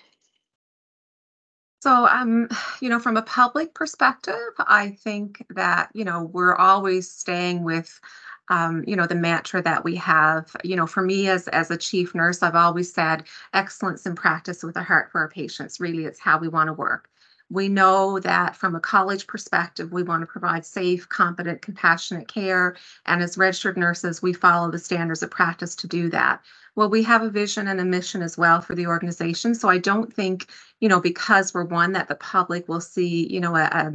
So, 1.82 2.06
um, 2.06 2.48
you 2.80 2.88
know, 2.88 2.98
from 2.98 3.16
a 3.16 3.22
public 3.22 3.74
perspective, 3.74 4.52
I 4.58 4.90
think 4.90 5.44
that, 5.50 5.90
you 5.94 6.04
know, 6.04 6.24
we're 6.24 6.54
always 6.54 7.10
staying 7.10 7.64
with 7.64 8.00
um, 8.48 8.84
you 8.86 8.96
know 8.96 9.06
the 9.06 9.14
mantra 9.14 9.62
that 9.62 9.84
we 9.84 9.96
have 9.96 10.54
you 10.64 10.76
know 10.76 10.86
for 10.86 11.02
me 11.02 11.28
as 11.28 11.48
as 11.48 11.70
a 11.70 11.76
chief 11.76 12.14
nurse 12.14 12.42
i've 12.42 12.54
always 12.54 12.92
said 12.92 13.24
excellence 13.54 14.06
in 14.06 14.14
practice 14.14 14.62
with 14.62 14.76
a 14.76 14.82
heart 14.82 15.10
for 15.10 15.20
our 15.20 15.28
patients 15.28 15.80
really 15.80 16.04
it's 16.04 16.20
how 16.20 16.38
we 16.38 16.48
want 16.48 16.68
to 16.68 16.72
work 16.72 17.08
we 17.52 17.68
know 17.68 18.18
that 18.20 18.56
from 18.56 18.74
a 18.74 18.80
college 18.80 19.26
perspective, 19.26 19.92
we 19.92 20.02
want 20.02 20.22
to 20.22 20.26
provide 20.26 20.64
safe, 20.64 21.06
competent, 21.08 21.60
compassionate 21.60 22.26
care. 22.26 22.76
And 23.04 23.22
as 23.22 23.36
registered 23.36 23.76
nurses, 23.76 24.22
we 24.22 24.32
follow 24.32 24.70
the 24.70 24.78
standards 24.78 25.22
of 25.22 25.30
practice 25.30 25.74
to 25.76 25.86
do 25.86 26.08
that. 26.10 26.40
Well, 26.76 26.88
we 26.88 27.02
have 27.02 27.22
a 27.22 27.28
vision 27.28 27.68
and 27.68 27.78
a 27.78 27.84
mission 27.84 28.22
as 28.22 28.38
well 28.38 28.62
for 28.62 28.74
the 28.74 28.86
organization. 28.86 29.54
So 29.54 29.68
I 29.68 29.76
don't 29.76 30.12
think, 30.12 30.46
you 30.80 30.88
know, 30.88 31.00
because 31.00 31.52
we're 31.52 31.64
one 31.64 31.92
that 31.92 32.08
the 32.08 32.14
public 32.14 32.68
will 32.68 32.80
see, 32.80 33.30
you 33.30 33.40
know, 33.40 33.54
a, 33.54 33.64
a 33.64 33.92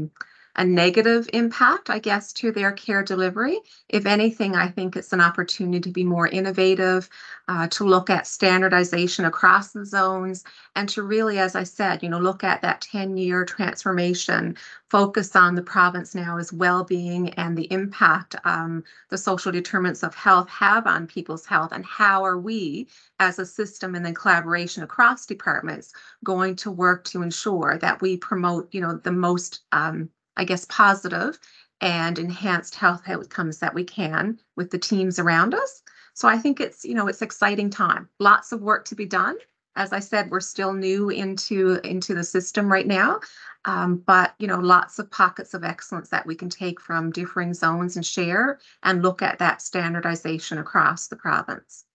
a 0.57 0.65
negative 0.65 1.29
impact, 1.33 1.89
I 1.89 1.99
guess, 1.99 2.33
to 2.33 2.51
their 2.51 2.71
care 2.71 3.03
delivery. 3.03 3.59
If 3.89 4.05
anything, 4.05 4.55
I 4.55 4.69
think 4.69 4.95
it's 4.95 5.13
an 5.13 5.21
opportunity 5.21 5.79
to 5.81 5.91
be 5.91 6.03
more 6.03 6.27
innovative, 6.27 7.09
uh, 7.47 7.67
to 7.67 7.83
look 7.83 8.09
at 8.09 8.25
standardization 8.25 9.25
across 9.25 9.71
the 9.71 9.85
zones, 9.85 10.43
and 10.75 10.89
to 10.89 11.03
really, 11.03 11.37
as 11.39 11.55
I 11.55 11.63
said, 11.63 12.01
you 12.01 12.09
know, 12.09 12.19
look 12.19 12.43
at 12.43 12.61
that 12.63 12.81
10-year 12.81 13.45
transformation, 13.45 14.57
focus 14.89 15.35
on 15.35 15.55
the 15.55 15.61
province 15.61 16.15
now 16.15 16.37
as 16.37 16.51
well-being 16.51 17.29
and 17.35 17.57
the 17.57 17.71
impact 17.71 18.35
um, 18.43 18.83
the 19.09 19.17
social 19.17 19.51
determinants 19.51 20.03
of 20.03 20.15
health 20.15 20.49
have 20.49 20.87
on 20.87 21.07
people's 21.07 21.45
health, 21.45 21.71
and 21.71 21.85
how 21.85 22.23
are 22.25 22.37
we, 22.39 22.87
as 23.19 23.39
a 23.39 23.45
system 23.45 23.95
and 23.95 24.05
then 24.05 24.13
collaboration 24.13 24.83
across 24.83 25.25
departments, 25.25 25.93
going 26.23 26.55
to 26.55 26.71
work 26.71 27.03
to 27.03 27.21
ensure 27.21 27.77
that 27.79 28.01
we 28.01 28.17
promote, 28.17 28.67
you 28.73 28.81
know, 28.81 28.97
the 28.97 29.11
most, 29.11 29.61
um, 29.71 30.09
I 30.37 30.45
guess, 30.45 30.65
positive 30.65 31.37
and 31.81 32.17
enhanced 32.17 32.75
health 32.75 33.03
outcomes 33.07 33.59
that 33.59 33.73
we 33.73 33.83
can 33.83 34.39
with 34.55 34.71
the 34.71 34.79
teams 34.79 35.19
around 35.19 35.53
us. 35.53 35.83
So 36.13 36.27
I 36.27 36.37
think 36.37 36.59
it's, 36.59 36.85
you 36.85 36.95
know, 36.95 37.07
it's 37.07 37.21
exciting 37.21 37.69
time. 37.69 38.09
Lots 38.19 38.51
of 38.51 38.61
work 38.61 38.85
to 38.85 38.95
be 38.95 39.05
done. 39.05 39.37
As 39.75 39.93
I 39.93 39.99
said, 39.99 40.31
we're 40.31 40.39
still 40.39 40.73
new 40.73 41.09
into 41.09 41.79
into 41.83 42.15
the 42.15 42.23
system 42.23 42.71
right 42.71 42.87
now, 42.87 43.19
um, 43.65 43.97
but 44.07 44.33
you 44.39 44.47
know, 44.47 44.59
lots 44.59 44.97
of 44.97 45.11
pockets 45.11 45.53
of 45.53 45.63
excellence 45.63 46.09
that 46.09 46.25
we 46.25 46.33
can 46.35 46.49
take 46.49 46.81
from 46.81 47.11
differing 47.11 47.53
zones 47.53 47.95
and 47.95 48.05
share 48.05 48.59
and 48.81 49.03
look 49.03 49.21
at 49.21 49.37
that 49.39 49.61
standardization 49.61 50.57
across 50.57 51.07
the 51.07 51.15
province. 51.15 51.85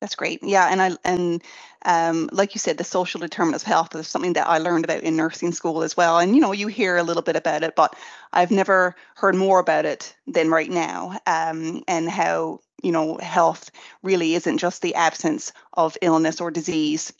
That's 0.00 0.14
great. 0.14 0.42
Yeah, 0.44 0.68
and 0.70 0.80
I 0.80 0.92
and 1.04 1.42
um, 1.84 2.30
like 2.32 2.54
you 2.54 2.60
said, 2.60 2.78
the 2.78 2.84
social 2.84 3.20
determinants 3.20 3.64
of 3.64 3.68
health 3.68 3.96
is 3.96 4.08
something 4.08 4.34
that 4.34 4.46
I 4.48 4.58
learned 4.58 4.84
about 4.84 5.02
in 5.02 5.16
nursing 5.16 5.52
school 5.52 5.82
as 5.82 5.96
well. 5.96 6.20
And 6.20 6.36
you 6.36 6.42
know, 6.42 6.52
you 6.52 6.68
hear 6.68 6.98
a 6.98 7.02
little 7.02 7.22
bit 7.22 7.36
about 7.36 7.64
it, 7.64 7.74
but 7.76 7.96
I've 8.32 8.52
never 8.52 8.94
heard 9.16 9.34
more 9.34 9.58
about 9.58 9.86
it 9.86 10.14
than 10.28 10.50
right 10.50 10.70
now. 10.70 11.18
Um, 11.26 11.82
and 11.88 12.08
how 12.08 12.60
you 12.82 12.92
know 12.92 13.18
health 13.18 13.72
really 14.04 14.34
isn't 14.36 14.58
just 14.58 14.82
the 14.82 14.94
absence 14.94 15.52
of 15.74 15.98
illness 16.02 16.40
or 16.40 16.52
disease. 16.52 17.12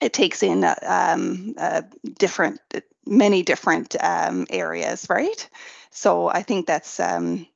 It 0.00 0.12
takes 0.12 0.42
in 0.42 0.64
uh, 0.64 0.76
um, 0.86 1.54
uh, 1.58 1.82
different, 2.18 2.60
many 3.06 3.42
different 3.42 3.96
um, 4.02 4.46
areas, 4.50 5.06
right? 5.10 5.48
So 5.90 6.28
I 6.28 6.42
think 6.42 6.66
that's 6.66 7.00
um, 7.00 7.46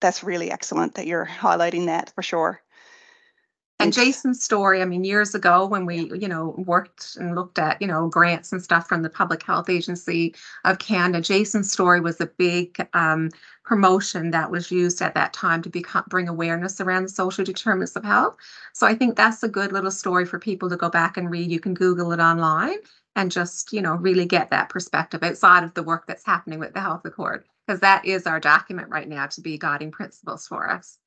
that's 0.00 0.24
really 0.24 0.50
excellent 0.52 0.96
that 0.96 1.06
you're 1.08 1.26
highlighting 1.26 1.86
that 1.86 2.12
for 2.14 2.22
sure. 2.22 2.62
And 3.80 3.92
Jason's 3.92 4.42
story, 4.42 4.80
I 4.80 4.84
mean, 4.84 5.04
years 5.04 5.34
ago 5.34 5.66
when 5.66 5.84
we, 5.84 6.08
you 6.14 6.28
know, 6.28 6.54
worked 6.56 7.16
and 7.16 7.34
looked 7.34 7.58
at, 7.58 7.82
you 7.82 7.88
know, 7.88 8.08
grants 8.08 8.52
and 8.52 8.62
stuff 8.62 8.88
from 8.88 9.02
the 9.02 9.10
Public 9.10 9.42
Health 9.42 9.68
Agency 9.68 10.34
of 10.64 10.78
Canada, 10.78 11.20
Jason's 11.20 11.72
story 11.72 12.00
was 12.00 12.20
a 12.20 12.26
big 12.26 12.86
um, 12.94 13.30
promotion 13.64 14.30
that 14.30 14.50
was 14.50 14.70
used 14.70 15.02
at 15.02 15.14
that 15.14 15.32
time 15.32 15.60
to 15.62 15.68
become, 15.68 16.04
bring 16.08 16.28
awareness 16.28 16.80
around 16.80 17.02
the 17.02 17.08
social 17.08 17.44
determinants 17.44 17.96
of 17.96 18.04
health. 18.04 18.36
So 18.72 18.86
I 18.86 18.94
think 18.94 19.16
that's 19.16 19.42
a 19.42 19.48
good 19.48 19.72
little 19.72 19.90
story 19.90 20.24
for 20.24 20.38
people 20.38 20.70
to 20.70 20.76
go 20.76 20.88
back 20.88 21.16
and 21.16 21.30
read. 21.30 21.50
You 21.50 21.60
can 21.60 21.74
Google 21.74 22.12
it 22.12 22.20
online 22.20 22.78
and 23.16 23.30
just, 23.30 23.72
you 23.72 23.82
know, 23.82 23.96
really 23.96 24.24
get 24.24 24.50
that 24.50 24.68
perspective 24.68 25.22
outside 25.22 25.64
of 25.64 25.74
the 25.74 25.82
work 25.82 26.06
that's 26.06 26.24
happening 26.24 26.60
with 26.60 26.74
the 26.74 26.80
Health 26.80 27.04
Accord, 27.04 27.44
because 27.66 27.80
that 27.80 28.04
is 28.04 28.26
our 28.26 28.40
document 28.40 28.88
right 28.88 29.08
now 29.08 29.26
to 29.26 29.40
be 29.40 29.58
guiding 29.58 29.90
principles 29.90 30.46
for 30.46 30.70
us. 30.70 30.98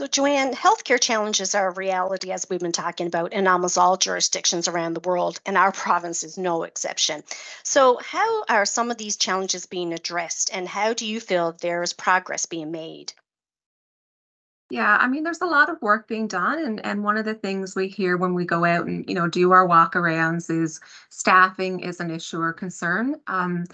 So, 0.00 0.06
Joanne, 0.06 0.54
healthcare 0.54 0.98
challenges 0.98 1.54
are 1.54 1.68
a 1.68 1.74
reality, 1.74 2.32
as 2.32 2.48
we've 2.48 2.58
been 2.58 2.72
talking 2.72 3.06
about, 3.06 3.34
in 3.34 3.46
almost 3.46 3.76
all 3.76 3.98
jurisdictions 3.98 4.66
around 4.66 4.94
the 4.94 5.06
world, 5.06 5.42
and 5.44 5.58
our 5.58 5.72
province 5.84 6.24
is 6.24 6.38
no 6.38 6.62
exception. 6.62 7.22
So, 7.64 7.98
how 8.02 8.44
are 8.48 8.64
some 8.64 8.90
of 8.90 8.96
these 8.96 9.18
challenges 9.18 9.66
being 9.66 9.92
addressed, 9.92 10.48
and 10.54 10.66
how 10.66 10.94
do 10.94 11.06
you 11.06 11.20
feel 11.20 11.52
there's 11.52 11.92
progress 11.92 12.46
being 12.46 12.70
made? 12.70 13.12
Yeah, 14.70 14.96
I 14.98 15.06
mean, 15.06 15.22
there's 15.22 15.42
a 15.42 15.46
lot 15.46 15.68
of 15.68 15.82
work 15.82 16.08
being 16.08 16.28
done, 16.28 16.64
and 16.64 16.82
and 16.82 17.04
one 17.04 17.18
of 17.18 17.26
the 17.26 17.34
things 17.34 17.76
we 17.76 17.88
hear 17.88 18.16
when 18.16 18.32
we 18.32 18.46
go 18.46 18.64
out 18.64 18.86
and 18.86 19.06
you 19.06 19.14
know 19.14 19.28
do 19.28 19.52
our 19.52 19.68
walkarounds 19.68 20.48
is 20.48 20.80
staffing 21.10 21.80
is 21.80 22.00
an 22.00 22.10
issue 22.10 22.40
or 22.40 22.54
concern. 22.54 23.16
Um, 23.26 23.66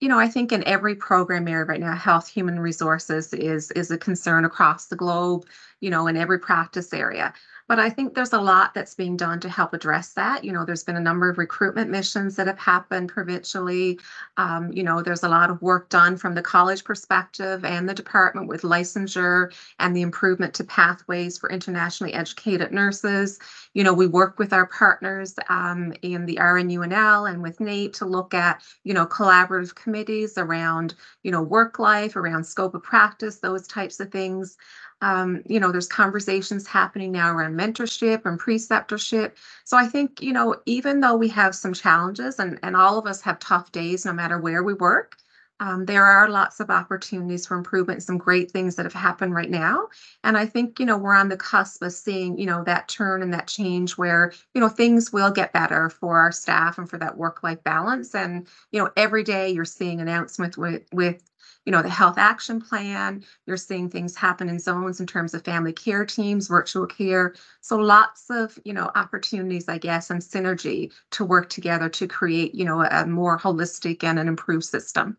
you 0.00 0.08
know, 0.08 0.18
I 0.18 0.28
think 0.28 0.52
in 0.52 0.66
every 0.66 0.94
program 0.94 1.46
area 1.48 1.64
right 1.64 1.80
now, 1.80 1.94
health, 1.94 2.28
human 2.28 2.58
resources 2.60 3.32
is 3.34 3.70
is 3.72 3.90
a 3.90 3.98
concern 3.98 4.44
across 4.44 4.86
the 4.86 4.96
globe, 4.96 5.44
you 5.80 5.90
know, 5.90 6.06
in 6.06 6.16
every 6.16 6.38
practice 6.38 6.92
area. 6.94 7.34
But 7.70 7.78
I 7.78 7.88
think 7.88 8.14
there's 8.14 8.32
a 8.32 8.40
lot 8.40 8.74
that's 8.74 8.96
being 8.96 9.16
done 9.16 9.38
to 9.38 9.48
help 9.48 9.74
address 9.74 10.12
that. 10.14 10.42
You 10.42 10.50
know, 10.50 10.64
there's 10.64 10.82
been 10.82 10.96
a 10.96 11.00
number 11.00 11.28
of 11.28 11.38
recruitment 11.38 11.88
missions 11.88 12.34
that 12.34 12.48
have 12.48 12.58
happened 12.58 13.10
provincially. 13.10 14.00
Um, 14.38 14.72
you 14.72 14.82
know, 14.82 15.02
there's 15.02 15.22
a 15.22 15.28
lot 15.28 15.50
of 15.50 15.62
work 15.62 15.88
done 15.88 16.16
from 16.16 16.34
the 16.34 16.42
college 16.42 16.82
perspective 16.82 17.64
and 17.64 17.88
the 17.88 17.94
department 17.94 18.48
with 18.48 18.62
licensure 18.62 19.54
and 19.78 19.94
the 19.94 20.02
improvement 20.02 20.52
to 20.54 20.64
pathways 20.64 21.38
for 21.38 21.48
internationally 21.48 22.12
educated 22.12 22.72
nurses. 22.72 23.38
You 23.74 23.84
know, 23.84 23.94
we 23.94 24.08
work 24.08 24.40
with 24.40 24.52
our 24.52 24.66
partners 24.66 25.36
um, 25.48 25.94
in 26.02 26.26
the 26.26 26.38
RNUNL 26.40 27.30
and 27.30 27.40
with 27.40 27.60
NAPE 27.60 27.92
to 27.92 28.04
look 28.04 28.34
at, 28.34 28.64
you 28.82 28.94
know, 28.94 29.06
collaborative 29.06 29.76
committees 29.76 30.36
around, 30.36 30.94
you 31.22 31.30
know, 31.30 31.42
work 31.42 31.78
life, 31.78 32.16
around 32.16 32.42
scope 32.42 32.74
of 32.74 32.82
practice, 32.82 33.38
those 33.38 33.68
types 33.68 34.00
of 34.00 34.10
things. 34.10 34.56
Um, 35.02 35.42
you 35.46 35.60
know, 35.60 35.72
there's 35.72 35.88
conversations 35.88 36.66
happening 36.66 37.12
now 37.12 37.32
around 37.32 37.58
mentorship 37.58 38.26
and 38.26 38.38
preceptorship. 38.38 39.32
So 39.64 39.76
I 39.76 39.86
think, 39.86 40.20
you 40.20 40.32
know, 40.32 40.56
even 40.66 41.00
though 41.00 41.16
we 41.16 41.28
have 41.28 41.54
some 41.54 41.72
challenges 41.72 42.38
and, 42.38 42.58
and 42.62 42.76
all 42.76 42.98
of 42.98 43.06
us 43.06 43.22
have 43.22 43.38
tough 43.38 43.72
days 43.72 44.04
no 44.04 44.12
matter 44.12 44.38
where 44.38 44.62
we 44.62 44.74
work, 44.74 45.16
um, 45.58 45.84
there 45.84 46.04
are 46.06 46.28
lots 46.28 46.58
of 46.60 46.70
opportunities 46.70 47.46
for 47.46 47.54
improvement, 47.54 48.02
some 48.02 48.16
great 48.16 48.50
things 48.50 48.76
that 48.76 48.86
have 48.86 48.94
happened 48.94 49.34
right 49.34 49.50
now. 49.50 49.88
And 50.24 50.36
I 50.36 50.46
think, 50.46 50.80
you 50.80 50.86
know, 50.86 50.96
we're 50.96 51.14
on 51.14 51.28
the 51.28 51.36
cusp 51.36 51.82
of 51.82 51.92
seeing, 51.92 52.38
you 52.38 52.46
know, 52.46 52.64
that 52.64 52.88
turn 52.88 53.22
and 53.22 53.32
that 53.34 53.46
change 53.46 53.98
where, 53.98 54.32
you 54.54 54.60
know, 54.60 54.68
things 54.68 55.12
will 55.12 55.30
get 55.30 55.52
better 55.52 55.90
for 55.90 56.18
our 56.18 56.32
staff 56.32 56.78
and 56.78 56.88
for 56.88 56.96
that 56.98 57.18
work-life 57.18 57.62
balance. 57.62 58.14
And, 58.14 58.46
you 58.72 58.82
know, 58.82 58.90
every 58.96 59.22
day 59.22 59.50
you're 59.50 59.66
seeing 59.66 60.00
announcements 60.00 60.56
with, 60.56 60.82
with 60.92 61.29
you 61.66 61.72
know, 61.72 61.82
the 61.82 61.88
health 61.88 62.18
action 62.18 62.60
plan. 62.60 63.24
You're 63.46 63.56
seeing 63.56 63.90
things 63.90 64.16
happen 64.16 64.48
in 64.48 64.58
zones 64.58 65.00
in 65.00 65.06
terms 65.06 65.34
of 65.34 65.44
family 65.44 65.72
care 65.72 66.04
teams, 66.04 66.48
virtual 66.48 66.86
care. 66.86 67.34
So 67.60 67.76
lots 67.76 68.30
of, 68.30 68.58
you 68.64 68.72
know, 68.72 68.90
opportunities, 68.94 69.68
I 69.68 69.78
guess, 69.78 70.10
and 70.10 70.20
synergy 70.20 70.92
to 71.12 71.24
work 71.24 71.48
together 71.48 71.88
to 71.90 72.08
create, 72.08 72.54
you 72.54 72.64
know, 72.64 72.82
a 72.82 73.06
more 73.06 73.38
holistic 73.38 74.02
and 74.04 74.18
an 74.18 74.28
improved 74.28 74.64
system. 74.64 75.16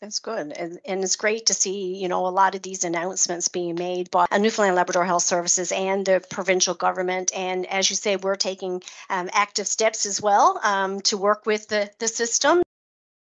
That's 0.00 0.20
good. 0.20 0.52
And, 0.52 0.78
and 0.84 1.02
it's 1.02 1.16
great 1.16 1.46
to 1.46 1.54
see, 1.54 1.96
you 1.96 2.06
know, 2.06 2.26
a 2.26 2.28
lot 2.28 2.54
of 2.54 2.62
these 2.62 2.84
announcements 2.84 3.48
being 3.48 3.74
made 3.74 4.08
by 4.10 4.26
Newfoundland 4.30 4.76
Labrador 4.76 5.04
Health 5.04 5.24
Services 5.24 5.72
and 5.72 6.06
the 6.06 6.24
provincial 6.30 6.74
government. 6.74 7.32
And 7.34 7.66
as 7.66 7.90
you 7.90 7.96
say, 7.96 8.14
we're 8.14 8.36
taking 8.36 8.82
um, 9.10 9.28
active 9.32 9.66
steps 9.66 10.06
as 10.06 10.22
well 10.22 10.60
um, 10.62 11.00
to 11.02 11.16
work 11.16 11.44
with 11.44 11.66
the, 11.68 11.90
the 11.98 12.06
system 12.06 12.62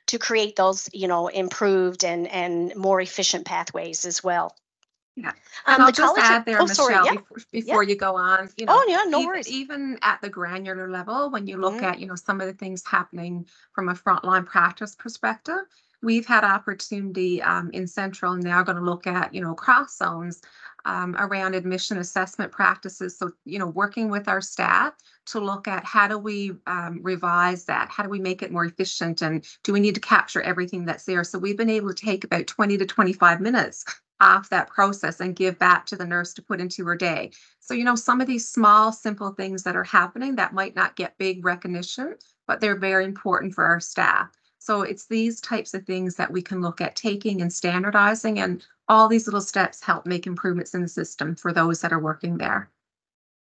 to 0.09 0.19
create 0.19 0.55
those, 0.55 0.89
you 0.93 1.07
know, 1.07 1.27
improved 1.27 2.03
and 2.03 2.27
and 2.27 2.75
more 2.75 2.99
efficient 2.99 3.45
pathways 3.45 4.05
as 4.05 4.23
well. 4.23 4.55
Yeah. 5.15 5.29
Um, 5.65 5.75
and 5.75 5.83
I'll 5.83 5.91
just 5.91 6.17
add 6.17 6.45
there, 6.45 6.61
oh, 6.61 6.65
Michelle, 6.65 6.87
sorry, 6.87 7.05
yeah. 7.05 7.15
before, 7.15 7.37
before 7.51 7.83
yeah. 7.83 7.89
you 7.89 7.95
go 7.97 8.15
on, 8.15 8.49
you 8.55 8.65
know, 8.65 8.73
oh, 8.75 8.85
yeah, 8.87 9.03
no 9.07 9.19
even, 9.19 9.27
worries. 9.27 9.49
even 9.49 9.99
at 10.01 10.21
the 10.21 10.29
granular 10.29 10.89
level, 10.89 11.29
when 11.29 11.45
you 11.45 11.57
look 11.57 11.75
mm-hmm. 11.75 11.83
at, 11.83 11.99
you 11.99 12.07
know, 12.07 12.15
some 12.15 12.39
of 12.39 12.47
the 12.47 12.53
things 12.53 12.83
happening 12.85 13.45
from 13.73 13.89
a 13.89 13.93
frontline 13.93 14.45
practice 14.45 14.95
perspective, 14.95 15.65
we've 16.01 16.25
had 16.25 16.43
opportunity 16.43 17.41
um, 17.41 17.69
in 17.73 17.87
Central 17.87 18.33
and 18.33 18.43
going 18.43 18.65
to 18.65 18.81
look 18.81 19.07
at, 19.07 19.33
you 19.33 19.41
know, 19.41 19.53
cross 19.53 19.97
zones 19.97 20.41
um, 20.85 21.15
around 21.19 21.55
admission 21.55 21.97
assessment 21.97 22.51
practices. 22.51 23.17
So, 23.17 23.31
you 23.45 23.59
know, 23.59 23.67
working 23.67 24.09
with 24.09 24.27
our 24.27 24.41
staff 24.41 24.93
to 25.27 25.39
look 25.39 25.67
at 25.67 25.83
how 25.83 26.07
do 26.07 26.17
we 26.17 26.53
um, 26.67 26.99
revise 27.03 27.65
that? 27.65 27.89
How 27.89 28.03
do 28.03 28.09
we 28.09 28.19
make 28.19 28.41
it 28.41 28.51
more 28.51 28.65
efficient? 28.65 29.21
And 29.21 29.45
do 29.63 29.73
we 29.73 29.79
need 29.79 29.95
to 29.95 30.01
capture 30.01 30.41
everything 30.41 30.85
that's 30.85 31.05
there? 31.05 31.23
So 31.23 31.37
we've 31.37 31.57
been 31.57 31.69
able 31.69 31.93
to 31.93 32.05
take 32.05 32.23
about 32.23 32.47
20 32.47 32.77
to 32.77 32.85
25 32.85 33.41
minutes 33.41 33.83
off 34.21 34.49
that 34.49 34.69
process 34.69 35.19
and 35.19 35.35
give 35.35 35.57
back 35.59 35.85
to 35.85 35.95
the 35.95 36.05
nurse 36.05 36.33
to 36.33 36.41
put 36.41 36.59
into 36.59 36.85
her 36.85 36.95
day. 36.95 37.31
So, 37.59 37.73
you 37.73 37.83
know, 37.83 37.95
some 37.95 38.19
of 38.19 38.27
these 38.27 38.49
small, 38.49 38.91
simple 38.91 39.31
things 39.31 39.63
that 39.63 39.75
are 39.75 39.83
happening 39.83 40.35
that 40.35 40.53
might 40.53 40.75
not 40.75 40.95
get 40.95 41.17
big 41.17 41.45
recognition, 41.45 42.15
but 42.47 42.59
they're 42.59 42.75
very 42.75 43.05
important 43.05 43.53
for 43.53 43.65
our 43.65 43.79
staff. 43.79 44.29
So 44.69 44.83
it's 44.83 45.07
these 45.07 45.41
types 45.41 45.73
of 45.73 45.83
things 45.87 46.13
that 46.17 46.31
we 46.31 46.43
can 46.43 46.61
look 46.61 46.79
at 46.79 46.95
taking 46.95 47.41
and 47.41 47.51
standardizing, 47.51 48.37
and 48.37 48.63
all 48.87 49.07
these 49.07 49.25
little 49.25 49.41
steps 49.41 49.81
help 49.81 50.05
make 50.05 50.27
improvements 50.27 50.75
in 50.75 50.83
the 50.83 50.87
system 50.87 51.35
for 51.35 51.51
those 51.51 51.81
that 51.81 51.91
are 51.91 51.97
working 51.97 52.37
there. 52.37 52.69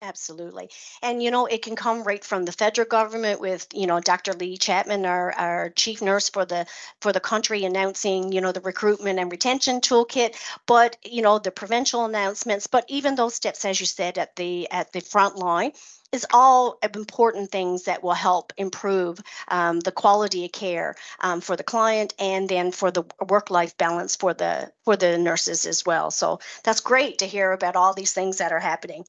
Absolutely. 0.04 0.70
And 1.02 1.24
you 1.24 1.32
know, 1.32 1.48
it 1.48 1.64
can 1.64 1.76
come 1.76 2.04
right 2.04 2.24
from 2.24 2.46
the 2.46 2.52
federal 2.52 2.88
government 2.88 3.42
with, 3.42 3.66
you 3.74 3.88
know, 3.88 4.00
Dr. 4.00 4.34
Leigh 4.34 4.58
Chapman, 4.58 5.04
our, 5.08 5.32
our 5.32 5.72
chief 5.72 6.00
nurse 6.00 6.30
for 6.30 6.46
the 6.46 6.68
for 7.02 7.12
the 7.12 7.20
country 7.20 7.64
announcing, 7.64 8.32
you 8.32 8.40
know, 8.40 8.52
the 8.52 8.62
recruitment 8.62 9.18
and 9.18 9.32
retention 9.32 9.82
toolkit, 9.82 10.36
but 10.68 10.96
you 11.04 11.24
know, 11.24 11.40
the 11.40 11.50
provincial 11.50 12.06
announcements, 12.06 12.68
but 12.68 12.86
even 12.88 13.16
those 13.16 13.34
steps, 13.34 13.66
as 13.66 13.80
you 13.80 13.88
said, 13.88 14.20
at 14.20 14.36
the 14.36 14.70
at 14.70 14.94
the 14.94 15.02
front 15.02 15.38
line 15.38 15.72
is 16.12 16.26
all 16.34 16.78
important 16.84 17.52
things 17.52 17.84
that 17.84 18.04
will 18.04 18.14
help 18.14 18.54
improve 18.58 19.20
um, 19.48 19.80
the 19.82 19.92
quality 19.92 20.46
of 20.46 20.52
care 20.52 20.96
um, 21.20 21.42
for 21.42 21.56
the 21.56 21.64
client 21.64 22.14
and 22.20 22.48
then 22.48 22.72
for 22.72 22.92
the 22.92 23.04
work-life 23.28 23.78
balance 23.78 24.16
for 24.16 24.34
the 24.34 24.72
for 24.84 24.96
the 24.96 25.18
nurses 25.18 25.66
as 25.66 25.86
well. 25.86 26.12
So 26.12 26.40
that's 26.64 26.80
great 26.80 27.20
to 27.20 27.26
hear 27.26 27.52
about 27.52 27.76
all 27.76 27.94
these 27.94 28.14
things 28.14 28.38
that 28.38 28.52
are 28.52 28.60
happening. 28.60 29.06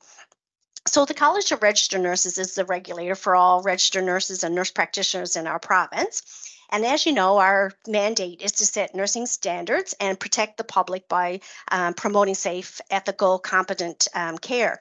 So 0.87 1.05
the 1.05 1.15
College 1.15 1.51
of 1.51 1.63
Registered 1.63 2.01
Nurses 2.01 2.39
is 2.39 2.55
the 2.55 2.65
regulator 2.65 3.17
for 3.17 3.35
all 3.35 3.63
registered 3.63 4.05
nurses 4.05 4.45
and 4.45 4.55
nurse 4.55 4.71
practitioners 4.71 5.35
in 5.35 5.47
our 5.47 5.59
province. 5.59 6.23
And 6.71 6.85
as 6.85 7.07
you 7.07 7.13
know, 7.13 7.39
our 7.39 7.73
mandate 7.87 8.43
is 8.43 8.53
to 8.53 8.67
set 8.67 8.95
nursing 8.95 9.27
standards 9.27 9.95
and 10.01 10.19
protect 10.19 10.57
the 10.57 10.65
public 10.65 11.09
by 11.09 11.41
um, 11.71 11.95
promoting 11.95 12.35
safe, 12.35 12.81
ethical, 12.91 13.39
competent 13.39 14.09
um, 14.15 14.39
care. 14.39 14.81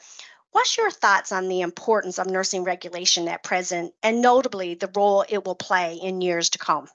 What's 0.56 0.78
your 0.78 0.90
thoughts 0.90 1.34
on 1.34 1.50
the 1.50 1.60
importance 1.60 2.18
of 2.18 2.28
nursing 2.28 2.64
regulation 2.64 3.28
at 3.28 3.44
present, 3.44 3.94
and 4.02 4.22
notably 4.22 4.74
the 4.74 4.90
role 4.96 5.26
it 5.28 5.44
will 5.44 5.54
play 5.54 5.96
in 5.96 6.22
years 6.22 6.50
to 6.52 6.58
come? 6.58 6.88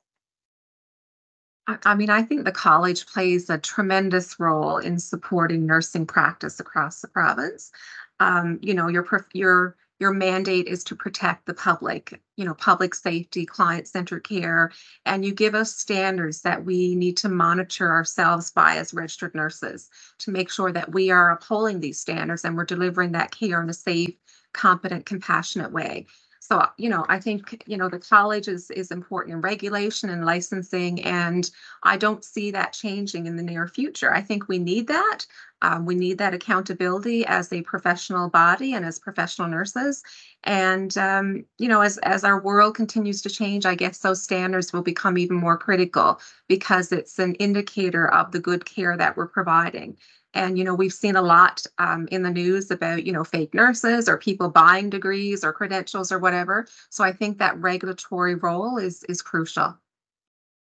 I 1.67 1.95
mean, 1.95 2.09
I 2.09 2.23
think 2.23 2.47
the 2.47 2.53
college 2.53 3.05
plays 3.07 3.51
a 3.51 3.59
tremendous 3.59 4.41
role 4.41 4.79
in 4.79 4.99
supporting 4.99 5.67
nursing 5.67 6.07
practice 6.07 6.59
across 6.59 7.03
the 7.03 7.09
province. 7.09 7.71
Um, 8.19 8.61
you 8.63 8.73
know, 8.73 8.89
your 8.89 9.07
your 9.35 9.77
your 10.01 10.13
mandate 10.15 10.67
is 10.67 10.83
to 10.83 10.97
protect 10.97 11.45
the 11.45 11.53
public, 11.53 12.21
you 12.37 12.45
know, 12.45 12.55
public 12.55 12.95
safety, 12.95 13.45
client-centered 13.45 14.27
care, 14.27 14.73
and 15.05 15.25
you 15.25 15.33
give 15.33 15.55
us 15.55 15.77
standards 15.77 16.41
that 16.41 16.65
we 16.65 16.95
need 16.95 17.19
to 17.19 17.29
monitor 17.29 17.93
ourselves 17.93 18.51
by 18.51 18.77
as 18.77 18.95
registered 18.95 19.35
nurses 19.35 19.91
to 20.19 20.31
make 20.31 20.51
sure 20.51 20.73
that 20.73 20.91
we 20.91 21.11
are 21.11 21.33
upholding 21.33 21.81
these 21.81 22.01
standards 22.01 22.45
and 22.45 22.57
we're 22.57 22.65
delivering 22.65 23.13
that 23.13 23.31
care 23.31 23.63
in 23.63 23.69
a 23.69 23.75
safe, 23.75 24.15
competent, 24.55 25.05
compassionate 25.05 25.71
way. 25.71 26.07
So, 26.51 26.67
you 26.79 26.89
know, 26.89 27.07
I 27.09 27.21
think, 27.21 27.63
you 27.67 27.77
know, 27.77 27.89
the 27.89 28.01
college 28.01 28.49
is 28.49 28.73
is 28.73 28.91
important 28.91 29.35
in 29.35 29.41
regulation 29.41 30.11
and 30.11 30.25
licensing, 30.25 31.01
and 31.03 31.49
I 31.85 31.97
don't 31.97 32.25
see 32.25 32.51
that 32.51 32.73
changing 32.73 33.27
in 33.27 33.37
the 33.37 33.43
near 33.45 33.69
future. 33.69 34.13
I 34.13 34.21
think 34.21 34.49
we 34.49 34.59
need 34.59 34.89
that. 34.89 35.27
Um, 35.63 35.87
we 35.87 35.95
need 35.95 36.19
that 36.19 36.35
accountability 36.35 37.25
as 37.25 37.53
a 37.53 37.63
professional 37.63 38.29
body 38.31 38.75
and 38.75 38.85
as 38.85 38.99
professional 38.99 39.47
nurses. 39.47 40.03
And 40.43 40.97
um, 40.99 41.45
you 41.59 41.69
know, 41.69 41.83
as 41.83 41.99
as 41.99 42.25
our 42.25 42.41
world 42.43 42.75
continues 42.75 43.23
to 43.23 43.31
change, 43.31 43.65
I 43.65 43.77
guess 43.77 43.99
those 43.99 44.23
standards 44.25 44.73
will 44.73 44.83
become 44.83 45.19
even 45.19 45.37
more 45.37 45.57
critical 45.57 46.21
because 46.49 46.91
it's 46.91 47.21
an 47.21 47.37
indicator 47.37 48.09
of 48.09 48.33
the 48.33 48.41
good 48.41 48.65
care 48.65 48.97
that 48.97 49.17
we're 49.17 49.29
providing. 49.29 49.97
And 50.35 50.57
you 50.59 50.65
know, 50.65 50.75
we've 50.75 50.93
seen 50.93 51.17
a 51.17 51.23
lot 51.23 51.67
um, 51.79 52.09
in 52.11 52.23
the 52.23 52.31
news 52.31 52.71
about 52.71 53.05
you 53.05 53.13
know 53.13 53.25
fake 53.25 53.55
nurses 53.55 54.09
or 54.09 54.19
people 54.19 54.49
buying 54.49 54.91
degrees 54.91 55.45
or 55.45 55.53
credentials 55.53 56.13
or 56.13 56.19
whatever. 56.19 56.67
So 56.89 57.05
I 57.05 57.13
think 57.13 57.39
that 57.39 57.59
regulatory 57.59 58.35
role 58.35 58.79
is 58.79 59.03
is 59.05 59.23
crucial. 59.23 59.77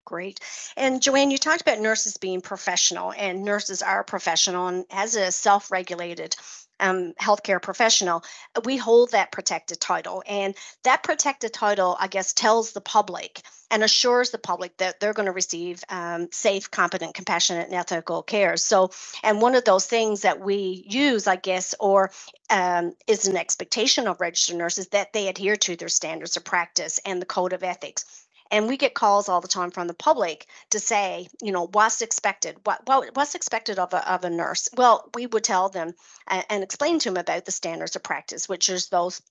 Great. 0.05 0.39
And 0.77 1.01
Joanne, 1.01 1.31
you 1.31 1.39
talked 1.39 1.61
about 1.61 1.79
nurses 1.79 2.17
being 2.17 2.41
professional, 2.41 3.11
and 3.13 3.43
nurses 3.43 3.81
are 3.81 4.03
professional. 4.03 4.67
And 4.67 4.85
as 4.91 5.15
a 5.15 5.31
self 5.31 5.71
regulated 5.71 6.35
um, 6.79 7.13
healthcare 7.19 7.61
professional, 7.61 8.23
we 8.63 8.77
hold 8.77 9.11
that 9.11 9.31
protected 9.31 9.79
title. 9.79 10.23
And 10.27 10.55
that 10.83 11.03
protected 11.03 11.53
title, 11.53 11.97
I 11.99 12.07
guess, 12.07 12.33
tells 12.33 12.71
the 12.71 12.81
public 12.81 13.41
and 13.71 13.83
assures 13.83 14.29
the 14.29 14.37
public 14.37 14.77
that 14.77 14.99
they're 14.99 15.13
going 15.13 15.25
to 15.25 15.31
receive 15.31 15.83
um, 15.89 16.27
safe, 16.31 16.69
competent, 16.69 17.15
compassionate, 17.15 17.65
and 17.65 17.75
ethical 17.75 18.21
care. 18.21 18.57
So, 18.57 18.91
and 19.23 19.41
one 19.41 19.55
of 19.55 19.65
those 19.65 19.85
things 19.85 20.21
that 20.21 20.39
we 20.39 20.85
use, 20.87 21.27
I 21.27 21.35
guess, 21.35 21.73
or 21.79 22.11
um, 22.49 22.93
is 23.07 23.27
an 23.27 23.37
expectation 23.37 24.07
of 24.07 24.21
registered 24.21 24.57
nurses 24.57 24.87
that 24.89 25.13
they 25.13 25.27
adhere 25.27 25.55
to 25.55 25.75
their 25.75 25.89
standards 25.89 26.37
of 26.37 26.43
practice 26.43 26.99
and 27.05 27.21
the 27.21 27.25
code 27.25 27.53
of 27.53 27.63
ethics 27.63 28.24
and 28.51 28.67
we 28.67 28.77
get 28.77 28.93
calls 28.93 29.29
all 29.29 29.41
the 29.41 29.47
time 29.47 29.71
from 29.71 29.87
the 29.87 29.93
public 29.93 30.47
to 30.69 30.79
say 30.79 31.27
you 31.41 31.51
know 31.51 31.67
what's 31.67 32.01
expected? 32.01 32.57
What, 32.63 32.87
what 32.87 33.15
what's 33.15 33.35
expected 33.35 33.79
of 33.79 33.93
a, 33.93 34.11
of 34.11 34.23
a 34.23 34.29
nurse? 34.29 34.69
Well 34.75 35.09
we 35.13 35.25
would 35.25 35.43
tell 35.43 35.69
them 35.69 35.93
and, 36.27 36.45
and 36.49 36.63
explain 36.63 36.99
to 36.99 37.09
them 37.09 37.17
about 37.17 37.45
the 37.45 37.51
standards 37.51 37.95
of 37.95 38.03
practice 38.03 38.47
which 38.49 38.69
is 38.69 38.89
those 38.89 39.21